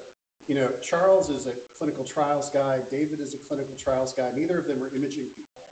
you 0.48 0.56
know, 0.56 0.78
Charles 0.80 1.30
is 1.30 1.48
a 1.48 1.54
clinical 1.54 2.04
trials 2.04 2.50
guy, 2.50 2.82
David 2.82 3.20
is 3.20 3.34
a 3.34 3.38
clinical 3.38 3.76
trials 3.76 4.14
guy. 4.14 4.32
Neither 4.32 4.60
of 4.60 4.66
them 4.66 4.84
are 4.84 4.94
imaging 4.94 5.30
people, 5.30 5.64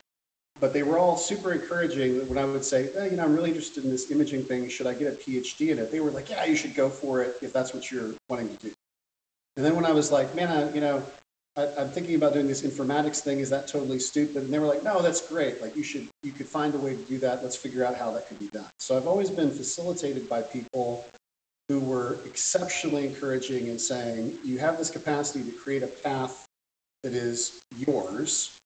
but 0.59 0.73
they 0.73 0.83
were 0.83 0.97
all 0.97 1.17
super 1.17 1.51
encouraging 1.51 2.27
when 2.29 2.37
I 2.37 2.45
would 2.45 2.63
say, 2.63 2.89
you 3.09 3.17
know, 3.17 3.23
I'm 3.23 3.35
really 3.35 3.49
interested 3.49 3.83
in 3.83 3.91
this 3.91 4.09
imaging 4.11 4.43
thing. 4.45 4.69
Should 4.69 4.87
I 4.87 4.93
get 4.93 5.13
a 5.13 5.15
PhD 5.17 5.71
in 5.71 5.79
it? 5.79 5.91
They 5.91 5.99
were 5.99 6.11
like, 6.11 6.29
yeah, 6.29 6.45
you 6.45 6.55
should 6.55 6.73
go 6.73 6.89
for 6.89 7.21
it 7.21 7.35
if 7.41 7.51
that's 7.51 7.73
what 7.73 7.91
you're 7.91 8.13
wanting 8.29 8.55
to 8.55 8.67
do. 8.67 8.73
And 9.57 9.65
then 9.65 9.75
when 9.75 9.85
I 9.85 9.91
was 9.91 10.11
like, 10.11 10.33
man, 10.33 10.47
I, 10.47 10.73
you 10.73 10.79
know, 10.79 11.03
I, 11.57 11.63
am 11.81 11.89
thinking 11.89 12.15
about 12.15 12.33
doing 12.33 12.47
this 12.47 12.61
informatics 12.61 13.19
thing. 13.19 13.39
Is 13.39 13.49
that 13.49 13.67
totally 13.67 13.99
stupid? 13.99 14.43
And 14.43 14.53
they 14.53 14.59
were 14.59 14.67
like, 14.67 14.83
no, 14.83 15.01
that's 15.01 15.27
great. 15.27 15.61
Like 15.61 15.75
you 15.75 15.83
should, 15.83 16.07
you 16.23 16.31
could 16.31 16.47
find 16.47 16.73
a 16.75 16.77
way 16.77 16.95
to 16.95 17.01
do 17.03 17.17
that. 17.19 17.43
Let's 17.43 17.55
figure 17.55 17.83
out 17.83 17.95
how 17.95 18.11
that 18.11 18.27
could 18.27 18.39
be 18.39 18.47
done. 18.47 18.69
So 18.79 18.95
I've 18.95 19.07
always 19.07 19.29
been 19.29 19.51
facilitated 19.51 20.29
by 20.29 20.43
people 20.43 21.05
who 21.67 21.79
were 21.79 22.17
exceptionally 22.25 23.05
encouraging 23.05 23.69
and 23.69 23.79
saying, 23.79 24.37
you 24.43 24.59
have 24.59 24.77
this 24.77 24.89
capacity 24.89 25.43
to 25.49 25.57
create 25.57 25.83
a 25.83 25.87
path 25.87 26.45
that 27.03 27.13
is 27.13 27.61
yours. 27.75 28.57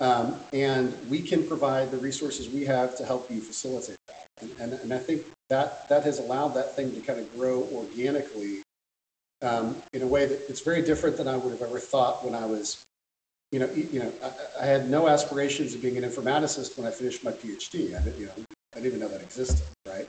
Um, 0.00 0.36
and 0.52 0.96
we 1.08 1.22
can 1.22 1.44
provide 1.46 1.90
the 1.90 1.96
resources 1.96 2.48
we 2.48 2.64
have 2.66 2.96
to 2.98 3.04
help 3.04 3.28
you 3.30 3.40
facilitate 3.40 3.98
that. 4.06 4.26
And, 4.40 4.50
and, 4.60 4.72
and 4.74 4.94
I 4.94 4.98
think 4.98 5.24
that 5.48 5.88
that 5.88 6.04
has 6.04 6.20
allowed 6.20 6.48
that 6.50 6.76
thing 6.76 6.94
to 6.94 7.00
kind 7.00 7.18
of 7.18 7.32
grow 7.36 7.66
organically 7.72 8.62
um, 9.42 9.80
in 9.92 10.02
a 10.02 10.06
way 10.06 10.26
that 10.26 10.48
it's 10.48 10.60
very 10.60 10.82
different 10.82 11.16
than 11.16 11.28
I 11.28 11.36
would 11.36 11.52
have 11.52 11.62
ever 11.62 11.78
thought 11.78 12.24
when 12.24 12.34
I 12.34 12.44
was, 12.46 12.84
you 13.52 13.60
know, 13.60 13.70
you 13.70 14.00
know, 14.00 14.12
I, 14.22 14.62
I, 14.62 14.66
had 14.66 14.90
no 14.90 15.08
aspirations 15.08 15.74
of 15.74 15.82
being 15.82 15.96
an 15.96 16.04
informaticist 16.04 16.76
when 16.76 16.86
I 16.86 16.90
finished 16.90 17.24
my 17.24 17.30
PhD. 17.30 17.98
I 17.98 18.02
didn't, 18.02 18.18
you 18.18 18.26
know, 18.26 18.32
I 18.74 18.80
didn't 18.80 18.86
even 18.86 19.00
know 19.00 19.08
that 19.08 19.22
existed, 19.22 19.66
right? 19.86 20.08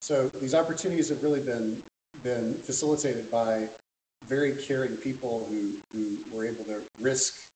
So 0.00 0.28
these 0.28 0.54
opportunities 0.54 1.08
have 1.10 1.22
really 1.22 1.40
been 1.42 1.82
been 2.22 2.54
facilitated 2.54 3.30
by 3.30 3.68
very 4.26 4.56
caring 4.56 4.96
people 4.96 5.44
who 5.46 5.80
who 5.92 6.24
were 6.32 6.46
able 6.46 6.64
to 6.64 6.82
risk 7.00 7.50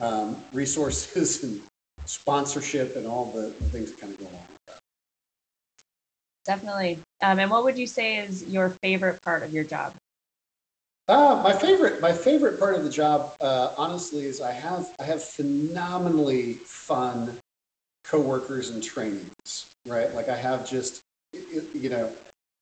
um, 0.00 0.36
resources 0.52 1.42
and 1.44 1.62
sponsorship 2.04 2.96
and 2.96 3.06
all 3.06 3.26
the, 3.32 3.48
the 3.48 3.64
things 3.70 3.90
that 3.90 4.00
kind 4.00 4.12
of 4.12 4.18
go 4.18 4.26
along 4.26 4.46
with 4.50 4.66
that. 4.66 4.78
Definitely. 6.44 6.98
Um, 7.22 7.38
and 7.38 7.50
what 7.50 7.64
would 7.64 7.76
you 7.76 7.86
say 7.86 8.18
is 8.18 8.44
your 8.44 8.70
favorite 8.82 9.20
part 9.22 9.42
of 9.42 9.52
your 9.52 9.64
job? 9.64 9.94
Uh, 11.08 11.40
my 11.42 11.52
favorite, 11.52 12.00
my 12.00 12.12
favorite 12.12 12.58
part 12.58 12.74
of 12.74 12.82
the 12.82 12.90
job, 12.90 13.36
uh, 13.40 13.72
honestly, 13.78 14.24
is 14.24 14.40
I 14.40 14.52
have 14.52 14.92
I 14.98 15.04
have 15.04 15.22
phenomenally 15.22 16.54
fun 16.54 17.38
coworkers 18.04 18.70
and 18.70 18.82
trainees. 18.82 19.70
Right, 19.86 20.12
like 20.14 20.28
I 20.28 20.36
have 20.36 20.68
just, 20.68 21.02
you 21.32 21.88
know, 21.88 22.12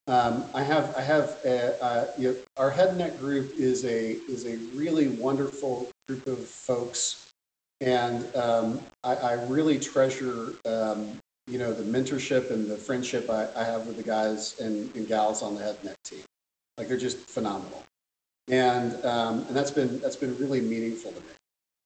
um, 0.06 0.44
I 0.52 0.62
have 0.62 0.94
I 0.94 1.00
have 1.00 1.38
a, 1.46 1.82
uh, 1.82 2.06
you 2.18 2.32
know, 2.32 2.36
our 2.58 2.70
head 2.70 2.96
neck 2.98 3.18
group 3.18 3.54
is 3.56 3.86
a 3.86 4.12
is 4.28 4.44
a 4.44 4.56
really 4.76 5.08
wonderful 5.08 5.90
group 6.06 6.26
of 6.26 6.38
folks, 6.46 7.32
and 7.80 8.24
um, 8.36 8.80
I, 9.02 9.14
I, 9.14 9.32
really 9.44 9.78
treasure 9.78 10.52
um, 10.66 11.18
you 11.46 11.58
know 11.58 11.72
the 11.72 11.84
mentorship 11.84 12.50
and 12.50 12.70
the 12.70 12.76
friendship 12.76 13.30
I, 13.30 13.48
I 13.56 13.64
have 13.64 13.86
with 13.86 13.96
the 13.96 14.02
guys 14.02 14.60
and, 14.60 14.94
and, 14.94 15.08
gals 15.08 15.42
on 15.42 15.54
the 15.54 15.62
head 15.62 15.82
neck 15.82 15.96
team. 16.04 16.24
Like 16.76 16.88
they're 16.88 16.98
just 16.98 17.16
phenomenal, 17.16 17.82
and 18.48 19.04
um, 19.04 19.44
and 19.48 19.56
that's 19.56 19.70
been 19.70 20.00
that's 20.00 20.16
been 20.16 20.36
really 20.38 20.60
meaningful 20.60 21.12
to 21.12 21.20
me. 21.20 21.26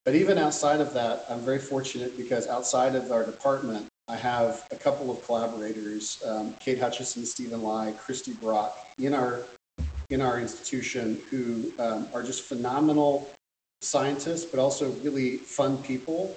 But 0.04 0.14
even 0.14 0.38
outside 0.38 0.80
of 0.80 0.94
that, 0.94 1.24
I'm 1.28 1.40
very 1.40 1.58
fortunate 1.58 2.16
because 2.16 2.46
outside 2.46 2.94
of 2.94 3.12
our 3.12 3.24
department, 3.24 3.86
I 4.08 4.16
have 4.16 4.66
a 4.70 4.76
couple 4.76 5.10
of 5.10 5.22
collaborators, 5.24 6.22
um, 6.26 6.54
Kate 6.60 6.78
Hutcheson, 6.78 7.26
Stephen 7.26 7.62
Lai, 7.62 7.94
Kristy 8.06 8.38
Brock, 8.40 8.86
in 8.98 9.12
our 9.14 9.42
in 10.10 10.22
our 10.22 10.40
institution 10.40 11.20
who 11.30 11.70
um, 11.78 12.08
are 12.14 12.22
just 12.22 12.44
phenomenal 12.44 13.30
scientists, 13.82 14.44
but 14.46 14.58
also 14.58 14.90
really 15.02 15.36
fun 15.36 15.76
people 15.82 16.36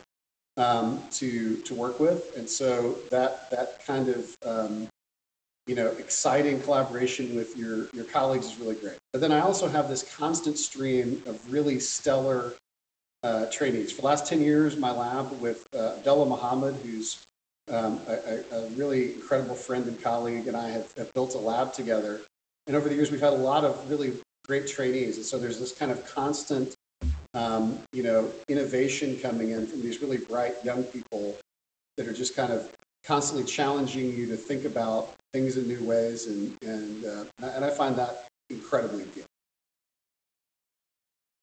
um, 0.57 1.01
to 1.11 1.57
to 1.61 1.73
work 1.73 1.99
with. 1.99 2.35
And 2.37 2.49
so 2.49 2.97
that 3.09 3.49
that 3.51 3.85
kind 3.85 4.09
of 4.09 4.35
um, 4.45 4.87
you 5.67 5.75
know 5.75 5.87
exciting 5.87 6.61
collaboration 6.61 7.35
with 7.35 7.55
your 7.57 7.87
your 7.93 8.05
colleagues 8.05 8.47
is 8.47 8.59
really 8.59 8.75
great. 8.75 8.97
But 9.13 9.21
then 9.21 9.31
I 9.31 9.41
also 9.41 9.67
have 9.67 9.89
this 9.89 10.03
constant 10.15 10.57
stream 10.57 11.21
of 11.25 11.51
really 11.51 11.79
stellar 11.79 12.53
uh, 13.23 13.45
trainees. 13.51 13.91
For 13.91 14.01
the 14.01 14.07
last 14.07 14.25
10 14.25 14.41
years, 14.41 14.77
my 14.77 14.91
lab 14.91 15.39
with 15.39 15.67
uh, 15.75 15.95
Abdallah 15.97 16.25
Mohamed, 16.25 16.75
who's 16.83 17.25
um, 17.69 17.99
a, 18.07 18.43
a, 18.51 18.67
really 18.69 19.13
incredible 19.13 19.55
friend 19.55 19.85
and 19.85 20.01
colleague, 20.01 20.47
and 20.47 20.57
I 20.57 20.69
have, 20.69 20.91
have, 20.97 21.13
built 21.13 21.35
a 21.35 21.37
lab 21.37 21.73
together. 21.73 22.21
And 22.67 22.75
over 22.75 22.89
the 22.89 22.95
years, 22.95 23.11
we've 23.11 23.21
had 23.21 23.33
a 23.33 23.37
lot 23.37 23.63
of 23.63 23.89
really 23.89 24.13
great 24.47 24.67
trainees. 24.67 25.17
And 25.17 25.25
so 25.25 25.37
there's 25.37 25.59
this 25.59 25.71
kind 25.71 25.91
of 25.91 26.05
constant, 26.05 26.75
um, 27.33 27.79
you 27.93 28.03
know, 28.03 28.29
innovation 28.47 29.19
coming 29.19 29.51
in 29.51 29.67
from 29.67 29.81
these 29.81 30.01
really 30.01 30.17
bright 30.17 30.55
young 30.63 30.83
people 30.83 31.37
that 31.97 32.07
are 32.07 32.13
just 32.13 32.35
kind 32.35 32.51
of 32.51 32.71
constantly 33.03 33.45
challenging 33.45 34.13
you 34.13 34.27
to 34.27 34.37
think 34.37 34.65
about 34.65 35.13
things 35.33 35.57
in 35.57 35.67
new 35.67 35.83
ways. 35.83 36.27
And, 36.27 36.55
and, 36.63 37.05
uh, 37.05 37.25
and 37.41 37.65
I 37.65 37.69
find 37.69 37.95
that 37.95 38.27
incredibly 38.49 39.03
appealing. 39.03 39.27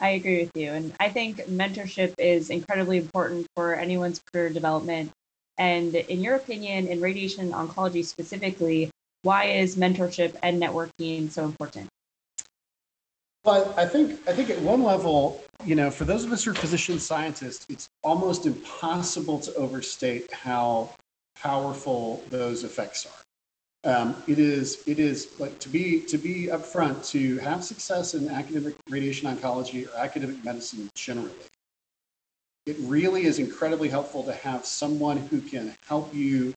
I 0.01 0.11
agree 0.11 0.43
with 0.43 0.57
you. 0.57 0.71
And 0.71 0.93
I 1.01 1.09
think 1.09 1.39
mentorship 1.47 2.15
is 2.19 2.51
incredibly 2.51 2.99
important 2.99 3.47
for 3.57 3.75
anyone's 3.75 4.21
career 4.33 4.49
development. 4.49 5.11
And 5.57 5.95
in 5.95 6.21
your 6.21 6.37
opinion, 6.37 6.87
in 6.87 7.01
radiation 7.01 7.51
oncology 7.51 8.05
specifically, 8.05 8.91
why 9.23 9.45
is 9.47 9.77
mentorship 9.77 10.37
and 10.43 10.63
networking 10.63 11.31
so 11.31 11.45
important? 11.45 11.89
Well, 13.45 13.75
I 13.77 13.87
think 13.87 14.21
I 14.29 14.33
think 14.33 14.51
at 14.51 14.61
one 14.61 14.83
level, 14.83 15.43
you 15.65 15.75
know, 15.75 15.91
for 15.91 16.05
those 16.05 16.25
of 16.25 16.33
us 16.33 16.45
who 16.45 16.53
are 16.53 16.55
physician 16.55 16.99
scientists, 17.01 17.67
it's 17.69 17.89
almost 18.05 18.47
impossible 18.47 19.41
to 19.41 19.55
overstate 19.55 20.33
how 20.33 20.91
powerful 21.41 22.23
those 22.31 22.65
effects 22.65 23.07
are. 23.07 23.25
Um, 23.85 24.17
it 24.27 24.39
is 24.39 24.83
it 24.87 24.99
is 24.99 25.39
like 25.39 25.59
to 25.61 25.69
be 25.69 26.01
to 26.01 26.19
be 26.19 26.49
upfront 26.49 27.07
to 27.11 27.39
have 27.39 27.65
success 27.65 28.15
in 28.15 28.29
academic 28.29 28.75
radiation 28.91 29.35
oncology 29.35 29.87
or 29.87 29.97
academic 29.97 30.45
medicine 30.45 30.91
generally. 30.95 31.31
It 32.67 32.77
really 32.81 33.25
is 33.25 33.39
incredibly 33.39 33.89
helpful 33.89 34.25
to 34.25 34.33
have 34.33 34.67
someone 34.67 35.17
who 35.17 35.41
can 35.41 35.75
help 35.87 36.13
you 36.15 36.53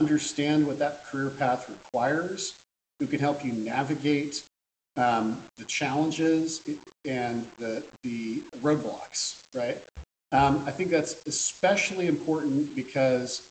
understand 0.00 0.66
what 0.66 0.78
that 0.80 1.04
career 1.06 1.30
path 1.30 1.68
requires, 1.70 2.54
who 2.98 3.06
can 3.06 3.20
help 3.20 3.44
you 3.44 3.52
navigate 3.52 4.44
um, 4.96 5.42
the 5.56 5.64
challenges 5.64 6.62
and 7.04 7.48
the 7.58 7.84
the 8.02 8.40
roadblocks. 8.58 9.42
Right. 9.54 9.82
Um, 10.32 10.62
I 10.66 10.72
think 10.72 10.90
that's 10.90 11.22
especially 11.26 12.06
important 12.08 12.74
because 12.74 13.48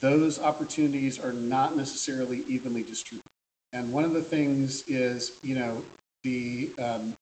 those 0.00 0.38
opportunities 0.38 1.18
are 1.18 1.32
not 1.32 1.76
necessarily 1.76 2.38
evenly 2.44 2.82
distributed. 2.82 3.28
And 3.72 3.92
one 3.92 4.04
of 4.04 4.12
the 4.12 4.22
things 4.22 4.82
is, 4.88 5.38
you 5.42 5.54
know, 5.54 5.84
the 6.22 6.70
um, 6.78 7.16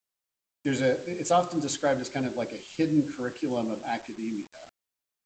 there's 0.64 0.82
a 0.82 0.92
it's 1.10 1.30
often 1.30 1.60
described 1.60 2.00
as 2.00 2.08
kind 2.08 2.26
of 2.26 2.36
like 2.36 2.52
a 2.52 2.56
hidden 2.56 3.10
curriculum 3.12 3.70
of 3.70 3.82
academia, 3.84 4.46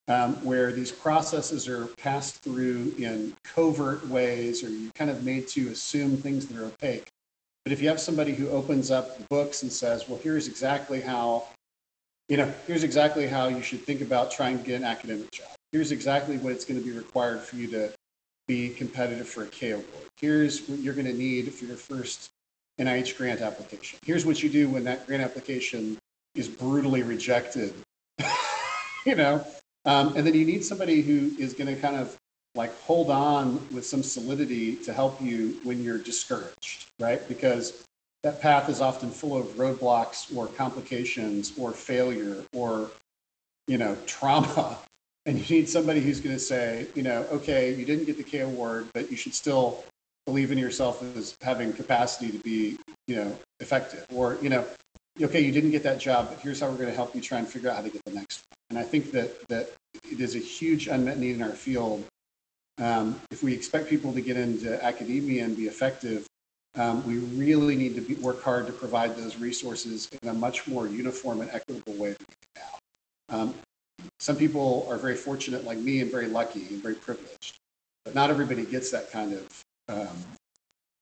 um, 0.07 0.35
where 0.45 0.71
these 0.71 0.91
processes 0.91 1.67
are 1.67 1.87
passed 1.97 2.41
through 2.41 2.93
in 2.97 3.35
covert 3.43 4.07
ways, 4.07 4.63
or 4.63 4.69
you're 4.69 4.91
kind 4.91 5.09
of 5.09 5.23
made 5.23 5.47
to 5.49 5.69
assume 5.69 6.17
things 6.17 6.45
that 6.47 6.57
are 6.57 6.65
opaque. 6.65 7.07
But 7.63 7.71
if 7.73 7.81
you 7.81 7.89
have 7.89 7.99
somebody 7.99 8.33
who 8.33 8.49
opens 8.49 8.91
up 8.91 9.17
the 9.17 9.25
books 9.25 9.63
and 9.63 9.71
says, 9.71 10.07
"Well, 10.07 10.19
here's 10.21 10.47
exactly 10.47 11.01
how," 11.01 11.47
you 12.29 12.37
know, 12.37 12.53
here's 12.67 12.83
exactly 12.83 13.27
how 13.27 13.47
you 13.47 13.63
should 13.63 13.83
think 13.83 14.01
about 14.01 14.31
trying 14.31 14.59
to 14.59 14.63
get 14.63 14.75
an 14.75 14.83
academic 14.83 15.31
job 15.31 15.47
here's 15.75 15.91
exactly 15.91 16.37
what 16.37 16.53
it's 16.53 16.63
going 16.63 16.79
to 16.79 16.85
be 16.85 16.95
required 16.95 17.41
for 17.41 17.57
you 17.57 17.67
to 17.67 17.91
be 18.47 18.69
competitive 18.69 19.27
for 19.27 19.43
a 19.43 19.47
K 19.47 19.71
award. 19.71 19.85
Here's 20.15 20.65
what 20.69 20.79
you're 20.79 20.93
going 20.93 21.05
to 21.05 21.13
need 21.13 21.53
for 21.53 21.65
your 21.65 21.75
first 21.75 22.29
NIH 22.79 23.17
grant 23.17 23.41
application. 23.41 23.99
Here's 24.05 24.25
what 24.25 24.41
you 24.41 24.47
do 24.47 24.69
when 24.69 24.85
that 24.85 25.05
grant 25.05 25.21
application 25.21 25.97
is 26.33 26.47
brutally 26.47 27.03
rejected. 27.03 27.73
you 29.05 29.15
know, 29.15 29.45
um, 29.83 30.15
and 30.15 30.25
then 30.25 30.33
you 30.33 30.45
need 30.45 30.63
somebody 30.63 31.01
who 31.01 31.31
is 31.37 31.53
going 31.53 31.75
to 31.75 31.81
kind 31.81 31.97
of 31.97 32.15
like 32.55 32.73
hold 32.83 33.09
on 33.09 33.55
with 33.73 33.85
some 33.85 34.01
solidity 34.01 34.77
to 34.77 34.93
help 34.93 35.21
you 35.21 35.59
when 35.65 35.83
you're 35.83 35.97
discouraged, 35.97 36.85
right? 37.01 37.27
Because 37.27 37.85
that 38.23 38.39
path 38.39 38.69
is 38.69 38.79
often 38.79 39.11
full 39.11 39.35
of 39.35 39.47
roadblocks 39.57 40.33
or 40.33 40.47
complications 40.47 41.51
or 41.57 41.73
failure 41.73 42.45
or 42.53 42.89
you 43.67 43.77
know 43.77 43.97
trauma 44.05 44.77
and 45.25 45.37
you 45.37 45.57
need 45.57 45.69
somebody 45.69 46.01
who's 46.01 46.19
going 46.19 46.35
to 46.35 46.39
say, 46.41 46.87
you 46.93 47.03
know, 47.03 47.25
okay, 47.31 47.73
you 47.73 47.85
didn't 47.85 48.05
get 48.05 48.17
the 48.17 48.23
K 48.23 48.39
award, 48.39 48.87
but 48.93 49.09
you 49.09 49.17
should 49.17 49.33
still 49.33 49.83
believe 50.25 50.51
in 50.51 50.57
yourself 50.57 51.03
as 51.17 51.35
having 51.41 51.73
capacity 51.73 52.31
to 52.31 52.39
be, 52.39 52.77
you 53.07 53.15
know, 53.15 53.37
effective. 53.59 54.05
Or, 54.13 54.37
you 54.41 54.49
know, 54.49 54.65
okay, 55.21 55.41
you 55.41 55.51
didn't 55.51 55.71
get 55.71 55.83
that 55.83 55.99
job, 55.99 56.29
but 56.29 56.39
here's 56.39 56.59
how 56.59 56.69
we're 56.69 56.77
going 56.77 56.89
to 56.89 56.95
help 56.95 57.15
you 57.15 57.21
try 57.21 57.39
and 57.39 57.47
figure 57.47 57.69
out 57.69 57.77
how 57.77 57.81
to 57.81 57.89
get 57.89 58.03
the 58.05 58.11
next 58.11 58.43
one. 58.49 58.77
And 58.77 58.79
I 58.79 58.83
think 58.83 59.11
that 59.11 59.47
that 59.47 59.71
it 60.11 60.19
is 60.19 60.35
a 60.35 60.39
huge 60.39 60.87
unmet 60.87 61.17
need 61.17 61.35
in 61.35 61.41
our 61.41 61.49
field. 61.49 62.03
Um, 62.77 63.19
if 63.31 63.41
we 63.41 63.53
expect 63.53 63.89
people 63.89 64.13
to 64.13 64.21
get 64.21 64.37
into 64.37 64.83
academia 64.83 65.45
and 65.45 65.55
be 65.55 65.67
effective, 65.67 66.27
um, 66.75 67.05
we 67.07 67.19
really 67.19 67.75
need 67.75 67.95
to 67.95 68.01
be, 68.01 68.15
work 68.15 68.43
hard 68.43 68.67
to 68.67 68.73
provide 68.73 69.15
those 69.15 69.37
resources 69.37 70.09
in 70.21 70.29
a 70.29 70.33
much 70.33 70.67
more 70.67 70.87
uniform 70.87 71.39
and 71.39 71.49
equitable 71.51 71.93
way 71.93 72.09
than 72.09 72.27
now. 72.57 73.37
Um, 73.37 73.55
some 74.25 74.35
people 74.35 74.87
are 74.89 74.97
very 74.97 75.15
fortunate, 75.15 75.65
like 75.65 75.77
me, 75.77 76.01
and 76.01 76.09
very 76.09 76.25
lucky 76.25 76.61
and 76.71 76.81
very 76.81 76.95
privileged. 76.95 77.59
But 78.05 78.15
not 78.15 78.31
everybody 78.31 78.65
gets 78.65 78.89
that 78.89 79.11
kind 79.11 79.33
of 79.33 79.63
um, 79.87 80.17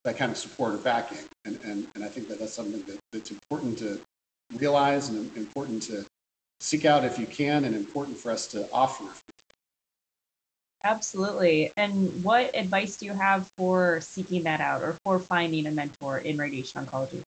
that 0.04 0.18
kind 0.18 0.30
of 0.30 0.38
support 0.38 0.74
or 0.74 0.78
backing, 0.78 1.20
and, 1.46 1.58
and, 1.64 1.88
and 1.96 2.04
I 2.04 2.10
think 2.10 2.28
that 2.28 2.38
that's 2.38 2.52
something 2.52 2.82
that, 2.82 3.00
that's 3.14 3.32
important 3.32 3.78
to 3.78 4.02
realize 4.56 5.08
and 5.08 5.38
important 5.38 5.82
to 5.84 6.06
seek 6.60 6.84
out 6.84 7.06
if 7.06 7.18
you 7.18 7.26
can, 7.26 7.64
and 7.64 7.74
important 7.74 8.18
for 8.18 8.30
us 8.30 8.46
to 8.48 8.70
offer. 8.74 9.06
Absolutely. 10.84 11.72
And 11.78 12.26
what 12.26 12.54
advice 12.54 12.98
do 12.98 13.06
you 13.06 13.14
have 13.14 13.50
for 13.58 14.02
seeking 14.02 14.44
that 14.44 14.60
out 14.60 14.82
or 14.82 14.98
for 15.06 15.18
finding 15.18 15.66
a 15.68 15.72
mentor 15.72 16.18
in 16.18 16.36
radiation 16.36 16.86
oncology? 16.86 17.22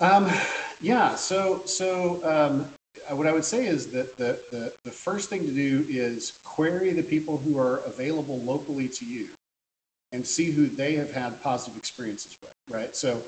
Um, 0.00 0.28
yeah. 0.80 1.14
So 1.14 1.62
so 1.64 2.28
um, 2.28 2.72
what 3.10 3.26
I 3.26 3.32
would 3.32 3.44
say 3.44 3.66
is 3.66 3.90
that 3.92 4.16
the, 4.16 4.40
the, 4.50 4.72
the 4.84 4.90
first 4.90 5.28
thing 5.30 5.44
to 5.46 5.52
do 5.52 5.86
is 5.88 6.38
query 6.42 6.92
the 6.92 7.02
people 7.02 7.38
who 7.38 7.58
are 7.58 7.78
available 7.78 8.38
locally 8.40 8.88
to 8.88 9.04
you 9.04 9.30
and 10.12 10.26
see 10.26 10.50
who 10.50 10.66
they 10.66 10.94
have 10.94 11.12
had 11.12 11.40
positive 11.42 11.78
experiences 11.78 12.36
with, 12.42 12.52
right? 12.68 12.94
So, 12.96 13.22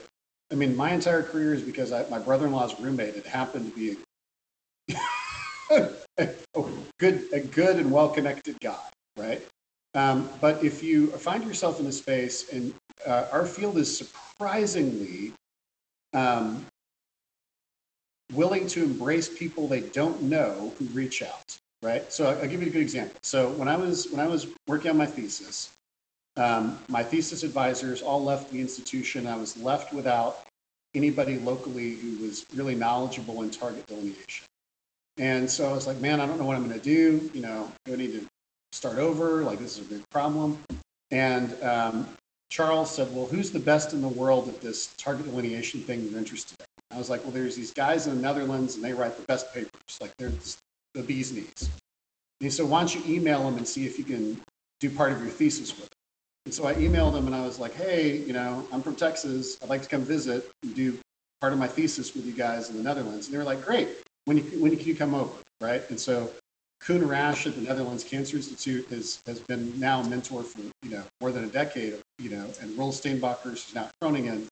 I 0.51 0.57
mean, 0.57 0.77
my 0.77 0.92
entire 0.92 1.22
career 1.22 1.55
is 1.55 1.62
because 1.62 1.92
I, 1.92 2.09
my 2.09 2.18
brother-in-law's 2.18 2.79
roommate 2.81 3.14
had 3.14 3.27
happened 3.27 3.72
to 3.72 3.79
be 3.79 3.96
a, 5.70 5.90
a, 6.18 6.64
good, 6.98 7.29
a 7.33 7.40
good 7.40 7.77
and 7.77 7.90
well-connected 7.90 8.59
guy, 8.61 8.90
right? 9.16 9.42
Um, 9.94 10.29
but 10.40 10.64
if 10.64 10.83
you 10.83 11.09
find 11.09 11.44
yourself 11.44 11.79
in 11.79 11.87
a 11.87 11.92
space, 11.92 12.53
and 12.53 12.75
uh, 13.07 13.27
our 13.31 13.46
field 13.46 13.77
is 13.79 13.96
surprisingly 13.96 15.33
um, 16.14 16.66
willing 18.33 18.66
to 18.68 18.83
embrace 18.83 19.29
people 19.29 19.68
they 19.68 19.81
don't 19.81 20.23
know 20.23 20.73
who 20.79 20.85
reach 20.87 21.23
out, 21.23 21.59
right? 21.83 22.11
So 22.12 22.27
I'll 22.27 22.49
give 22.49 22.62
you 22.62 22.68
a 22.68 22.73
good 22.73 22.83
example. 22.83 23.18
So 23.23 23.51
when 23.51 23.68
I 23.68 23.77
was 23.77 24.11
when 24.11 24.21
I 24.21 24.27
was 24.27 24.47
working 24.66 24.90
on 24.90 24.97
my 24.97 25.07
thesis, 25.07 25.71
um, 26.37 26.79
my 26.88 27.03
thesis 27.03 27.42
advisors 27.42 28.03
all 28.03 28.23
left 28.23 28.51
the 28.51 28.61
institution. 28.61 29.27
I 29.27 29.37
was 29.37 29.57
left 29.57 29.92
without 29.92 30.47
anybody 30.95 31.38
locally 31.38 31.95
who 31.95 32.16
was 32.18 32.47
really 32.55 32.75
knowledgeable 32.75 33.42
in 33.42 33.51
target 33.51 33.87
delineation. 33.87 34.47
And 35.18 35.49
so 35.51 35.68
I 35.68 35.73
was 35.73 35.87
like, 35.87 35.99
man, 35.99 36.21
I 36.21 36.27
don't 36.27 36.38
know 36.38 36.45
what 36.45 36.57
I'm 36.57 36.66
going 36.66 36.79
to 36.79 36.85
do. 36.85 37.31
You 37.35 37.42
know, 37.42 37.71
do 37.85 37.92
I 37.92 37.97
need 37.97 38.12
to 38.12 38.27
start 38.73 38.99
over? 38.99 39.42
Like, 39.42 39.59
this 39.59 39.79
is 39.79 39.87
a 39.87 39.88
big 39.88 40.03
problem. 40.11 40.59
And 41.11 41.62
um, 41.62 42.09
Charles 42.51 42.90
said, 42.90 43.14
well, 43.14 43.27
who's 43.27 43.51
the 43.51 43.61
best 43.61 43.92
in 43.92 44.01
the 44.01 44.09
world 44.09 44.49
at 44.49 44.61
this 44.61 44.95
target 44.97 45.27
delineation 45.27 45.83
thing 45.83 46.03
you're 46.03 46.18
interested 46.18 46.59
in? 46.61 46.66
I 46.92 46.98
was 46.98 47.09
like, 47.09 47.22
well, 47.22 47.33
there's 47.33 47.57
these 47.57 47.72
guys 47.72 48.07
in 48.07 48.16
the 48.16 48.20
Netherlands 48.20 48.74
and 48.74 48.85
they 48.85 48.92
write 48.92 49.16
the 49.16 49.24
best 49.24 49.52
papers. 49.55 49.98
Like, 50.00 50.12
they're 50.18 50.33
the 50.94 51.02
bee's 51.02 51.33
knees. 51.33 51.46
And 51.61 51.70
he 52.40 52.50
said, 52.50 52.66
why 52.68 52.81
don't 52.81 52.94
you 52.94 53.02
email 53.07 53.44
them 53.44 53.57
and 53.57 53.66
see 53.66 53.87
if 53.87 53.98
you 53.98 54.05
can 54.05 54.40
do 54.81 54.90
part 54.90 55.12
of 55.12 55.20
your 55.20 55.31
thesis 55.31 55.70
with 55.70 55.88
them? 55.88 55.98
And 56.44 56.55
so 56.55 56.66
I 56.66 56.74
emailed 56.74 57.12
them 57.12 57.26
and 57.26 57.35
I 57.35 57.46
was 57.46 57.59
like, 57.59 57.72
hey, 57.74 58.16
you 58.16 58.33
know, 58.33 58.66
I'm 58.72 58.83
from 58.83 58.96
Texas. 58.96 59.59
I'd 59.62 59.68
like 59.68 59.83
to 59.83 59.88
come 59.88 60.02
visit 60.02 60.50
and 60.62 60.74
do 60.74 60.98
part 61.40 61.52
of 61.52 61.59
my 61.59 61.68
thesis 61.68 62.14
with 62.14 62.26
you 62.26 62.33
guys 62.33 62.68
in 62.68 62.76
the 62.76 62.83
Netherlands. 62.83 63.26
And 63.26 63.35
they 63.35 63.38
were 63.38 63.44
like, 63.44 63.64
great. 63.64 63.88
When, 64.24 64.37
you, 64.38 64.42
when 64.61 64.76
can 64.76 64.87
you 64.87 64.94
come 64.94 65.14
over? 65.14 65.33
Right. 65.61 65.83
And 65.88 65.98
so 65.98 66.31
Coen 66.83 67.09
Rasch 67.09 67.46
at 67.46 67.55
the 67.55 67.61
Netherlands 67.61 68.02
Cancer 68.02 68.37
Institute 68.37 68.87
has, 68.88 69.22
has 69.26 69.38
been 69.40 69.78
now 69.78 70.00
a 70.00 70.09
mentor 70.09 70.42
for, 70.42 70.61
you 70.83 70.90
know, 70.90 71.05
more 71.20 71.31
than 71.31 71.44
a 71.44 71.48
decade, 71.48 71.94
you 72.18 72.31
know, 72.31 72.50
and 72.61 72.76
Roel 72.76 72.90
Steenbakker, 72.90 73.42
who's 73.42 73.72
now 73.72 73.85
at 73.85 73.92
Groningen, 74.00 74.48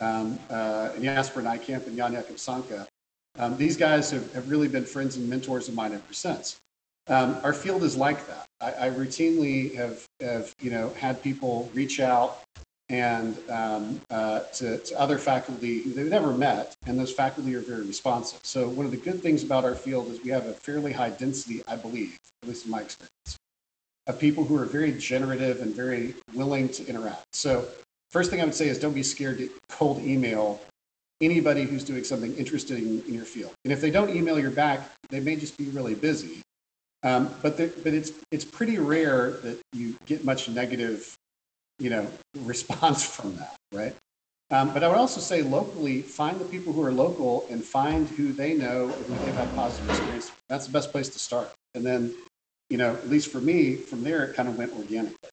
um, 0.00 0.38
uh, 0.50 0.90
and 0.94 1.02
Jasper 1.02 1.42
Nijkamp 1.42 1.86
and 1.86 1.96
Jan 1.96 2.12
Jacob 2.12 2.36
Sonke. 2.36 2.86
Um, 3.38 3.56
these 3.56 3.76
guys 3.76 4.10
have, 4.10 4.32
have 4.32 4.50
really 4.50 4.68
been 4.68 4.84
friends 4.84 5.16
and 5.16 5.28
mentors 5.28 5.68
of 5.68 5.74
mine 5.74 5.92
ever 5.92 6.12
since. 6.12 6.60
Um, 7.08 7.36
our 7.42 7.52
field 7.52 7.84
is 7.84 7.96
like 7.96 8.26
that. 8.26 8.46
I, 8.60 8.86
I, 8.86 8.90
routinely 8.90 9.74
have, 9.76 10.04
have, 10.20 10.52
you 10.60 10.70
know, 10.70 10.90
had 10.90 11.22
people 11.22 11.70
reach 11.72 12.00
out 12.00 12.42
and 12.90 13.38
um, 13.48 14.00
uh, 14.10 14.40
to, 14.54 14.78
to, 14.78 15.00
other 15.00 15.18
faculty 15.18 15.82
who 15.82 15.92
they've 15.92 16.10
never 16.10 16.32
met, 16.32 16.74
and 16.86 16.98
those 16.98 17.12
faculty 17.12 17.54
are 17.54 17.60
very 17.60 17.82
responsive. 17.82 18.40
So 18.42 18.68
one 18.68 18.86
of 18.86 18.92
the 18.92 18.98
good 18.98 19.22
things 19.22 19.42
about 19.42 19.64
our 19.64 19.74
field 19.74 20.08
is 20.08 20.22
we 20.22 20.30
have 20.30 20.46
a 20.46 20.52
fairly 20.52 20.92
high 20.92 21.10
density, 21.10 21.62
I 21.68 21.76
believe, 21.76 22.18
at 22.42 22.48
least 22.48 22.64
in 22.64 22.70
my 22.70 22.80
experience, 22.80 23.38
of 24.06 24.18
people 24.18 24.44
who 24.44 24.56
are 24.56 24.64
very 24.64 24.92
generative 24.92 25.60
and 25.60 25.74
very 25.74 26.14
willing 26.34 26.68
to 26.70 26.86
interact. 26.86 27.24
So 27.34 27.68
first 28.10 28.30
thing 28.30 28.40
I 28.40 28.44
would 28.44 28.54
say 28.54 28.68
is 28.68 28.78
don't 28.78 28.94
be 28.94 29.02
scared 29.02 29.38
to 29.38 29.50
cold 29.68 30.00
email 30.00 30.60
anybody 31.20 31.64
who's 31.64 31.84
doing 31.84 32.04
something 32.04 32.34
interesting 32.36 33.02
in 33.06 33.14
your 33.14 33.24
field. 33.24 33.52
And 33.64 33.72
if 33.72 33.80
they 33.80 33.90
don't 33.90 34.10
email 34.10 34.38
you 34.38 34.50
back, 34.50 34.88
they 35.10 35.20
may 35.20 35.36
just 35.36 35.56
be 35.56 35.64
really 35.66 35.94
busy. 35.94 36.42
Um, 37.02 37.32
but 37.42 37.56
but 37.56 37.94
it's 37.94 38.12
it's 38.30 38.44
pretty 38.44 38.78
rare 38.78 39.30
that 39.30 39.58
you 39.72 39.96
get 40.06 40.24
much 40.24 40.48
negative, 40.48 41.14
you 41.78 41.90
know, 41.90 42.08
response 42.38 43.04
from 43.04 43.36
that, 43.36 43.56
right? 43.72 43.94
Um, 44.50 44.72
but 44.72 44.82
I 44.82 44.88
would 44.88 44.96
also 44.96 45.20
say 45.20 45.42
locally, 45.42 46.00
find 46.00 46.40
the 46.40 46.44
people 46.44 46.72
who 46.72 46.82
are 46.82 46.92
local 46.92 47.46
and 47.50 47.62
find 47.62 48.08
who 48.08 48.32
they 48.32 48.54
know 48.54 48.88
who 48.88 49.14
they've 49.24 49.34
had 49.34 49.54
positive 49.54 49.90
experience. 49.90 50.32
That's 50.48 50.66
the 50.66 50.72
best 50.72 50.90
place 50.90 51.10
to 51.10 51.18
start. 51.18 51.52
And 51.74 51.84
then, 51.84 52.14
you 52.70 52.78
know, 52.78 52.94
at 52.94 53.10
least 53.10 53.30
for 53.30 53.40
me, 53.40 53.76
from 53.76 54.02
there 54.02 54.24
it 54.24 54.34
kind 54.34 54.48
of 54.48 54.56
went 54.56 54.72
organically. 54.72 55.28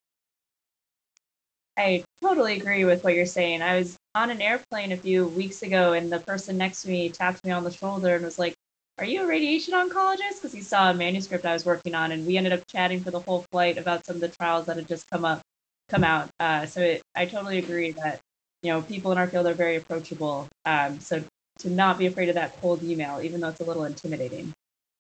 I 1.78 2.05
totally 2.22 2.58
agree 2.58 2.86
with 2.86 3.04
what 3.04 3.14
you're 3.16 3.26
saying. 3.26 3.62
I 3.62 3.78
was 3.78 3.98
on 4.14 4.32
an 4.32 4.42
airplane 4.42 4.92
a 4.92 4.98
few 4.98 5.28
weeks 5.28 5.62
ago, 5.64 5.94
and 5.94 6.12
the 6.12 6.20
person 6.20 6.58
next 6.58 6.84
to 6.84 6.90
me 6.90 7.10
tapped 7.10 7.44
me 7.44 7.52
on 7.52 7.64
the 7.64 7.72
shoulder 7.72 8.16
and 8.16 8.26
was 8.26 8.40
like, 8.40 8.56
Are 8.98 9.06
you 9.06 9.24
a 9.24 9.28
radiation 9.28 9.74
oncologist? 9.74 10.42
Because 10.42 10.54
he 10.54 10.62
saw 10.62 10.90
a 10.90 10.94
manuscript 10.94 11.46
I 11.46 11.54
was 11.54 11.66
working 11.66 11.96
on, 11.96 12.12
and 12.12 12.26
we 12.26 12.38
ended 12.38 12.54
up 12.54 12.66
chatting 12.68 13.02
for 13.02 13.12
the 13.12 13.20
whole 13.20 13.46
flight 13.52 13.78
about 13.78 14.06
some 14.06 14.16
of 14.16 14.22
the 14.22 14.30
trials 14.30 14.66
that 14.66 14.78
had 14.78 14.88
just 14.88 15.10
come 15.10 15.26
up, 15.26 15.42
come 15.90 16.04
out. 16.04 16.30
Uh, 16.40 16.66
so 16.66 16.82
it, 16.82 17.02
I 17.16 17.26
totally 17.26 17.58
agree 17.58 17.92
that 17.92 18.20
you 18.64 18.72
know 18.72 18.82
people 18.82 19.12
in 19.12 19.18
our 19.18 19.28
field 19.28 19.48
are 19.48 19.54
very 19.54 19.76
approachable. 19.76 20.48
Um, 20.66 21.00
so 21.00 21.24
to 21.60 21.70
not 21.70 21.98
be 21.98 22.06
afraid 22.06 22.30
of 22.30 22.36
that 22.36 22.60
cold 22.62 22.84
email, 22.84 23.22
even 23.22 23.40
though 23.40 23.50
it's 23.50 23.62
a 23.62 23.66
little 23.66 23.86
intimidating. 23.86 24.54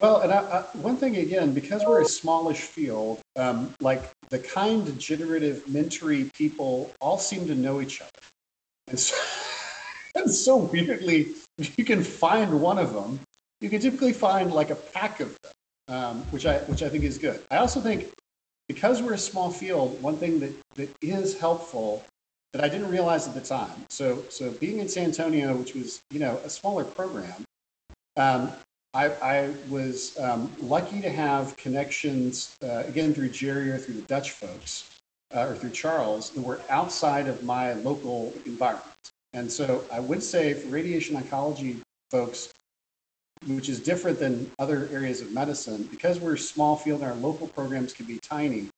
Well, 0.05 0.21
and 0.21 0.31
I, 0.31 0.37
I, 0.37 0.61
one 0.77 0.97
thing 0.97 1.17
again, 1.17 1.51
because 1.51 1.83
we're 1.83 2.03
a 2.03 2.05
smallish 2.05 2.59
field, 2.59 3.19
um, 3.37 3.73
like 3.79 4.03
the 4.29 4.37
kind, 4.37 4.99
generative, 4.99 5.65
mentory 5.65 6.31
people 6.35 6.93
all 7.01 7.17
seem 7.17 7.47
to 7.47 7.55
know 7.55 7.81
each 7.81 8.01
other. 8.01 8.11
And 8.87 8.99
so, 8.99 9.15
and 10.15 10.29
so 10.31 10.57
weirdly, 10.57 11.29
if 11.57 11.75
you 11.79 11.85
can 11.85 12.03
find 12.03 12.61
one 12.61 12.77
of 12.77 12.93
them, 12.93 13.19
you 13.61 13.69
can 13.71 13.81
typically 13.81 14.13
find 14.13 14.53
like 14.53 14.69
a 14.69 14.75
pack 14.75 15.21
of 15.21 15.35
them, 15.41 15.53
um, 15.87 16.17
which 16.29 16.45
I 16.45 16.59
which 16.69 16.83
I 16.83 16.89
think 16.89 17.03
is 17.03 17.17
good. 17.17 17.41
I 17.49 17.57
also 17.57 17.81
think 17.81 18.11
because 18.67 19.01
we're 19.01 19.13
a 19.13 19.17
small 19.17 19.49
field, 19.49 19.99
one 20.03 20.17
thing 20.17 20.39
that, 20.39 20.53
that 20.75 20.89
is 21.01 21.35
helpful 21.39 22.03
that 22.53 22.63
I 22.63 22.69
didn't 22.69 22.91
realize 22.91 23.27
at 23.27 23.33
the 23.33 23.41
time. 23.41 23.87
So 23.89 24.23
so 24.29 24.51
being 24.51 24.77
in 24.77 24.87
San 24.87 25.05
Antonio, 25.05 25.55
which 25.55 25.73
was 25.73 25.99
you 26.11 26.19
know 26.19 26.39
a 26.45 26.49
smaller 26.51 26.83
program, 26.83 27.43
um, 28.17 28.51
I, 28.95 29.09
I, 29.21 29.53
was 29.67 30.17
um, 30.19 30.49
lucky 30.61 31.01
to 31.01 31.09
have 31.09 31.57
connections 31.57 32.55
uh, 32.63 32.83
again 32.87 33.13
through 33.13 33.27
Jerry 33.27 33.69
or 33.69 33.77
through 33.77 33.95
the 33.95 34.03
Dutch 34.03 34.31
folks 34.31 34.89
uh, 35.35 35.47
or 35.47 35.55
through 35.55 35.71
Charles 35.71 36.29
that 36.29 36.41
were 36.41 36.61
outside 36.69 37.27
of 37.27 37.43
my 37.43 37.73
local 37.73 38.33
environment. 38.45 38.87
And 39.33 39.51
so 39.51 39.83
I 39.91 39.99
would 39.99 40.23
say 40.23 40.53
for 40.53 40.69
radiation 40.69 41.17
oncology 41.17 41.81
folks, 42.09 42.53
which 43.47 43.67
is 43.67 43.81
different 43.81 44.17
than 44.17 44.49
other 44.59 44.87
areas 44.93 45.19
of 45.19 45.33
medicine, 45.33 45.83
because 45.91 46.21
we're 46.21 46.35
a 46.35 46.39
small 46.39 46.77
field 46.77 47.01
and 47.01 47.11
our 47.11 47.17
local 47.17 47.49
programs 47.49 47.91
can 47.91 48.05
be 48.05 48.17
tiny, 48.19 48.69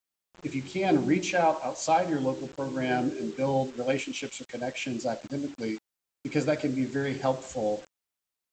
if 0.41 0.55
you 0.55 0.63
can 0.63 1.05
reach 1.05 1.35
out 1.35 1.63
outside 1.63 2.09
your 2.09 2.21
local 2.21 2.47
program 2.47 3.11
and 3.19 3.37
build 3.37 3.71
relationships 3.77 4.41
or 4.41 4.45
connections 4.45 5.05
academically, 5.05 5.77
because 6.23 6.43
that 6.47 6.59
can 6.59 6.71
be 6.71 6.85
very 6.85 7.15
helpful 7.15 7.83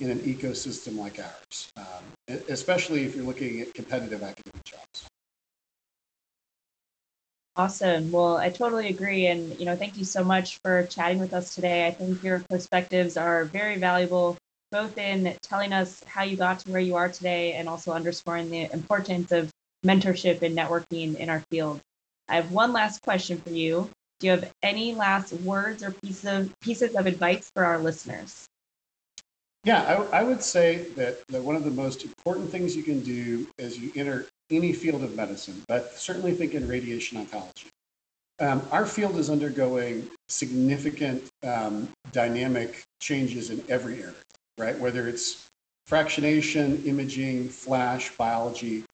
in 0.00 0.10
an 0.10 0.18
ecosystem 0.20 0.98
like 0.98 1.18
ours, 1.18 1.70
um, 1.76 2.36
especially 2.48 3.04
if 3.04 3.14
you're 3.14 3.24
looking 3.24 3.60
at 3.60 3.72
competitive 3.74 4.22
academic 4.22 4.64
jobs. 4.64 5.08
Awesome. 7.56 8.10
Well, 8.10 8.36
I 8.36 8.50
totally 8.50 8.88
agree. 8.88 9.26
And, 9.26 9.56
you 9.60 9.64
know, 9.64 9.76
thank 9.76 9.96
you 9.96 10.04
so 10.04 10.24
much 10.24 10.58
for 10.64 10.84
chatting 10.86 11.20
with 11.20 11.32
us 11.32 11.54
today. 11.54 11.86
I 11.86 11.92
think 11.92 12.22
your 12.24 12.40
perspectives 12.50 13.16
are 13.16 13.44
very 13.44 13.78
valuable, 13.78 14.36
both 14.72 14.98
in 14.98 15.36
telling 15.40 15.72
us 15.72 16.02
how 16.04 16.24
you 16.24 16.36
got 16.36 16.58
to 16.60 16.72
where 16.72 16.80
you 16.80 16.96
are 16.96 17.08
today 17.08 17.52
and 17.52 17.68
also 17.68 17.92
underscoring 17.92 18.50
the 18.50 18.72
importance 18.72 19.30
of 19.30 19.52
mentorship 19.86 20.42
and 20.42 20.56
networking 20.58 21.14
in 21.14 21.28
our 21.28 21.44
field. 21.50 21.80
I 22.28 22.36
have 22.36 22.50
one 22.50 22.72
last 22.72 23.02
question 23.02 23.38
for 23.38 23.50
you. 23.50 23.88
Do 24.18 24.26
you 24.26 24.30
have 24.32 24.52
any 24.62 24.94
last 24.94 25.32
words 25.32 25.84
or 25.84 25.92
pieces 25.92 26.24
of, 26.24 26.52
pieces 26.60 26.96
of 26.96 27.06
advice 27.06 27.52
for 27.54 27.64
our 27.64 27.78
listeners? 27.78 28.48
Yeah, 29.64 29.82
I, 30.12 30.20
I 30.20 30.22
would 30.22 30.42
say 30.42 30.88
that, 30.96 31.26
that 31.28 31.42
one 31.42 31.56
of 31.56 31.64
the 31.64 31.70
most 31.70 32.04
important 32.04 32.50
things 32.50 32.76
you 32.76 32.82
can 32.82 33.00
do 33.00 33.46
as 33.58 33.78
you 33.78 33.90
enter 33.96 34.26
any 34.50 34.74
field 34.74 35.02
of 35.02 35.16
medicine, 35.16 35.62
but 35.68 35.94
certainly 35.94 36.32
think 36.32 36.52
in 36.52 36.68
radiation 36.68 37.24
oncology. 37.24 37.66
Um, 38.40 38.60
our 38.70 38.84
field 38.84 39.16
is 39.16 39.30
undergoing 39.30 40.10
significant 40.28 41.30
um, 41.42 41.88
dynamic 42.12 42.82
changes 43.00 43.48
in 43.48 43.64
every 43.70 44.02
area, 44.02 44.14
right? 44.58 44.78
Whether 44.78 45.08
it's 45.08 45.46
fractionation, 45.88 46.84
imaging, 46.86 47.48
flash, 47.48 48.14
biology. 48.16 48.84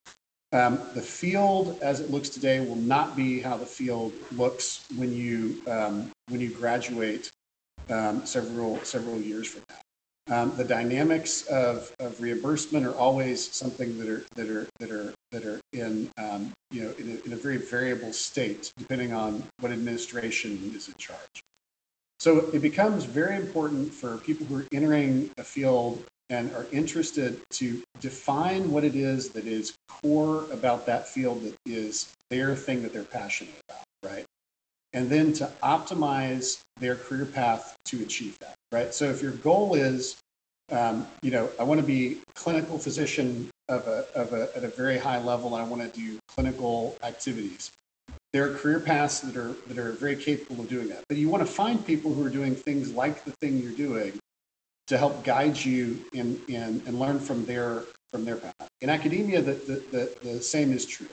Um, 0.53 0.79
the 0.93 1.01
field 1.01 1.79
as 1.81 1.99
it 1.99 2.11
looks 2.11 2.29
today 2.29 2.65
will 2.65 2.75
not 2.75 3.15
be 3.15 3.41
how 3.41 3.57
the 3.57 3.65
field 3.65 4.13
looks 4.31 4.85
when 4.95 5.11
you 5.13 5.61
um, 5.67 6.11
when 6.27 6.39
you 6.39 6.49
graduate 6.49 7.29
um, 7.89 8.25
several 8.25 8.79
several 8.83 9.19
years 9.19 9.47
from 9.47 9.63
now. 9.69 9.80
Um, 10.29 10.55
the 10.55 10.63
dynamics 10.63 11.47
of, 11.47 11.91
of 11.99 12.21
reimbursement 12.21 12.85
are 12.85 12.95
always 12.95 13.51
something 13.51 13.97
that 13.97 14.07
are 14.07 14.23
that 14.35 14.49
are 14.49 14.67
that 14.79 14.91
are 14.91 15.13
that 15.31 15.45
are 15.45 15.59
in 15.73 16.09
um, 16.17 16.53
you 16.69 16.83
know 16.83 16.91
in 16.99 17.09
a, 17.09 17.25
in 17.25 17.33
a, 17.33 17.35
very 17.35 17.57
variable 17.57 18.13
state 18.13 18.71
depending 18.77 19.13
on 19.13 19.43
what 19.59 19.71
administration 19.71 20.71
is 20.75 20.87
in 20.87 20.93
charge. 20.95 21.41
So 22.19 22.51
it 22.53 22.61
becomes 22.61 23.03
very 23.03 23.35
important 23.35 23.91
for 23.91 24.17
people 24.17 24.45
who 24.45 24.59
are 24.59 24.65
entering 24.71 25.31
a 25.39 25.43
field 25.43 26.03
and 26.29 26.53
are 26.53 26.67
interested 26.71 27.41
to 27.49 27.81
define 27.99 28.71
what 28.71 28.83
it 28.83 28.95
is 28.95 29.29
that 29.29 29.45
is 29.45 29.73
core 29.87 30.45
about 30.51 30.85
that 30.85 31.07
field 31.07 31.43
that 31.43 31.55
is 31.65 32.13
their 32.29 32.55
thing 32.55 32.83
that 32.83 32.93
they're 32.93 33.03
passionate 33.03 33.53
about, 33.67 33.83
right? 34.03 34.25
And 34.93 35.09
then 35.09 35.33
to 35.33 35.49
optimize 35.63 36.61
their 36.79 36.95
career 36.95 37.25
path 37.25 37.77
to 37.85 38.01
achieve 38.01 38.37
that, 38.39 38.55
right? 38.71 38.93
So 38.93 39.05
if 39.05 39.21
your 39.21 39.31
goal 39.31 39.75
is, 39.75 40.17
um, 40.71 41.07
you 41.21 41.31
know, 41.31 41.49
I 41.59 41.63
want 41.63 41.79
to 41.79 41.85
be 41.85 42.19
clinical 42.35 42.77
physician 42.77 43.49
of 43.69 43.87
a, 43.87 44.05
of 44.15 44.33
a, 44.33 44.49
at 44.55 44.63
a 44.63 44.67
very 44.67 44.97
high 44.97 45.21
level, 45.21 45.55
and 45.55 45.63
I 45.63 45.67
want 45.67 45.81
to 45.81 45.99
do 45.99 46.19
clinical 46.27 46.97
activities. 47.03 47.71
There 48.33 48.49
are 48.49 48.55
career 48.55 48.79
paths 48.79 49.19
that 49.21 49.35
are 49.35 49.53
that 49.67 49.77
are 49.77 49.91
very 49.93 50.15
capable 50.15 50.63
of 50.63 50.69
doing 50.69 50.87
that. 50.89 51.03
But 51.09 51.17
you 51.17 51.27
want 51.27 51.45
to 51.45 51.51
find 51.51 51.85
people 51.85 52.13
who 52.13 52.25
are 52.25 52.29
doing 52.29 52.55
things 52.55 52.91
like 52.91 53.25
the 53.25 53.31
thing 53.41 53.57
you're 53.57 53.73
doing 53.73 54.17
to 54.87 54.97
help 54.97 55.23
guide 55.23 55.57
you 55.57 55.99
in, 56.13 56.39
in 56.47 56.81
and 56.85 56.99
learn 56.99 57.19
from 57.19 57.45
their 57.45 57.83
from 58.09 58.25
their 58.25 58.37
path. 58.37 58.67
In 58.81 58.89
academia, 58.89 59.41
the, 59.41 59.53
the, 59.53 59.83
the, 59.91 60.17
the 60.21 60.41
same 60.41 60.73
is 60.73 60.85
true. 60.85 61.07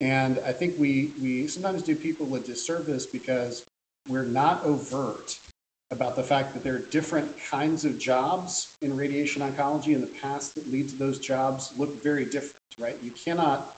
And 0.00 0.38
I 0.40 0.52
think 0.52 0.78
we, 0.78 1.12
we 1.20 1.46
sometimes 1.46 1.82
do 1.82 1.96
people 1.96 2.34
a 2.34 2.40
disservice 2.40 3.06
because 3.06 3.64
we're 4.08 4.24
not 4.24 4.64
overt 4.64 5.38
about 5.90 6.16
the 6.16 6.22
fact 6.22 6.52
that 6.54 6.64
there 6.64 6.74
are 6.74 6.80
different 6.80 7.38
kinds 7.38 7.84
of 7.84 7.98
jobs 7.98 8.76
in 8.82 8.96
radiation 8.96 9.42
oncology 9.42 9.94
in 9.94 10.00
the 10.00 10.06
past 10.08 10.54
that 10.56 10.70
lead 10.70 10.88
to 10.88 10.96
those 10.96 11.18
jobs 11.18 11.72
look 11.78 12.02
very 12.02 12.24
different, 12.24 12.62
right? 12.78 13.00
You 13.02 13.12
cannot 13.12 13.76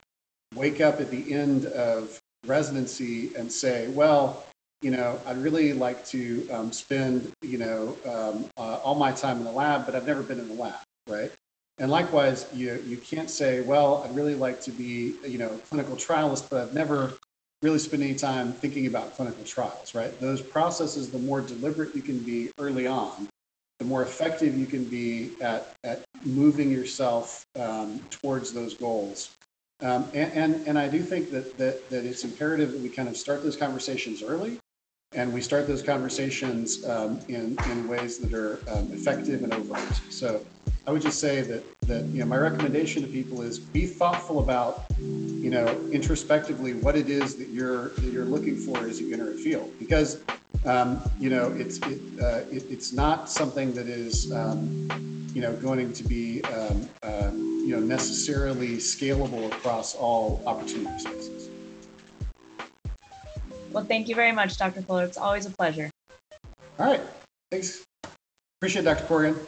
wake 0.55 0.81
up 0.81 1.01
at 1.01 1.11
the 1.11 1.33
end 1.33 1.67
of 1.67 2.19
residency 2.47 3.35
and 3.37 3.53
say, 3.53 3.89
well, 3.89 4.45
you 4.81 4.91
know, 4.91 5.21
I'd 5.27 5.39
really 5.39 5.73
like 5.73 6.05
to 6.07 6.49
um, 6.51 6.73
spend, 6.73 7.33
you 7.43 7.59
know, 7.59 7.97
um, 8.07 8.47
uh, 8.57 8.77
all 8.77 8.95
my 8.95 9.13
time 9.13 9.39
in 9.39 9.45
the 9.45 9.53
lab, 9.53 9.85
but 9.85 9.95
I've 9.95 10.07
never 10.07 10.23
been 10.23 10.39
in 10.39 10.49
the 10.49 10.55
lab, 10.55 10.77
right? 11.09 11.33
And 11.79 11.91
likewise, 11.91 12.47
you, 12.53 12.83
you 12.87 12.97
can't 12.97 13.31
say, 13.31 13.61
well, 13.61 14.03
I'd 14.05 14.15
really 14.15 14.35
like 14.35 14.61
to 14.63 14.71
be, 14.73 15.15
you 15.27 15.39
know, 15.39 15.51
a 15.51 15.59
clinical 15.59 15.95
trialist, 15.95 16.51
but 16.51 16.61
I've 16.61 16.75
never 16.75 17.15
really 17.63 17.79
spent 17.79 18.03
any 18.03 18.15
time 18.15 18.53
thinking 18.53 18.87
about 18.87 19.15
clinical 19.15 19.45
trials, 19.45 19.95
right? 19.95 20.19
Those 20.21 20.41
processes, 20.41 21.11
the 21.11 21.19
more 21.19 21.41
deliberate 21.41 21.95
you 21.95 22.03
can 22.03 22.19
be 22.19 22.51
early 22.59 22.87
on, 22.87 23.29
the 23.79 23.85
more 23.85 24.03
effective 24.03 24.57
you 24.57 24.67
can 24.67 24.85
be 24.85 25.33
at, 25.41 25.75
at 25.85 26.05
moving 26.25 26.71
yourself 26.71 27.47
um, 27.59 28.01
towards 28.11 28.53
those 28.53 28.75
goals. 28.75 29.37
Um, 29.81 30.09
and, 30.15 30.33
and, 30.33 30.69
and 30.69 30.79
I 30.79 30.89
do 30.89 31.01
think 31.01 31.31
that, 31.31 31.57
that, 31.59 31.89
that 31.91 32.05
it's 32.05 32.25
imperative 32.25 32.73
that 32.73 32.81
we 32.81 32.89
kind 32.89 33.09
of 33.09 33.17
start 33.17 33.45
those 33.45 33.57
conversations 33.57 34.23
early 34.23 34.59
and 35.13 35.33
we 35.33 35.41
start 35.41 35.67
those 35.67 35.83
conversations 35.83 36.85
um, 36.85 37.21
in, 37.29 37.57
in 37.71 37.89
ways 37.89 38.19
that 38.19 38.35
are 38.35 38.61
um, 38.69 38.93
effective 38.93 39.43
and 39.43 39.55
overt. 39.55 40.01
So 40.11 40.45
I 40.89 40.91
would 40.91 41.03
just 41.03 41.21
say 41.21 41.43
that, 41.43 41.81
that, 41.81 42.05
you 42.07 42.21
know, 42.21 42.25
my 42.25 42.39
recommendation 42.39 43.03
to 43.03 43.09
people 43.09 43.43
is 43.43 43.59
be 43.59 43.85
thoughtful 43.85 44.39
about, 44.39 44.87
you 44.99 45.51
know, 45.51 45.67
introspectively 45.93 46.73
what 46.73 46.97
it 46.97 47.11
is 47.11 47.37
that 47.37 47.49
you're, 47.51 47.91
that 47.91 48.11
you're 48.11 48.25
looking 48.25 48.57
for 48.57 48.79
as 48.87 48.99
you 48.99 49.13
enter 49.13 49.31
a 49.31 49.35
field. 49.35 49.71
Because, 49.79 50.23
um, 50.65 51.03
you 51.21 51.29
know, 51.29 51.53
it's, 51.59 51.77
it, 51.81 52.01
uh, 52.23 52.41
it, 52.51 52.65
it's 52.71 52.95
not 52.95 53.29
something 53.29 53.75
that 53.75 53.87
is, 53.87 54.33
um, 54.33 54.89
you 55.35 55.43
know, 55.43 55.53
going 55.57 55.93
to 55.93 56.05
be, 56.05 56.43
um, 56.45 56.89
um, 57.03 57.65
you 57.67 57.77
know, 57.77 57.81
necessarily 57.81 58.79
scalable 58.79 59.53
across 59.53 59.95
all 59.95 60.43
opportunity 60.47 60.99
spaces. 60.99 61.51
Well, 63.73 63.85
thank 63.85 64.09
you 64.09 64.15
very 64.15 64.33
much, 64.33 64.57
Dr. 64.57 64.81
Fuller. 64.81 65.05
It's 65.05 65.19
always 65.19 65.45
a 65.45 65.51
pleasure. 65.51 65.91
All 66.79 66.87
right. 66.87 67.03
Thanks. 67.51 67.85
Appreciate 68.57 68.81
it, 68.81 68.85
Dr. 68.87 69.05
Corrigan. 69.05 69.39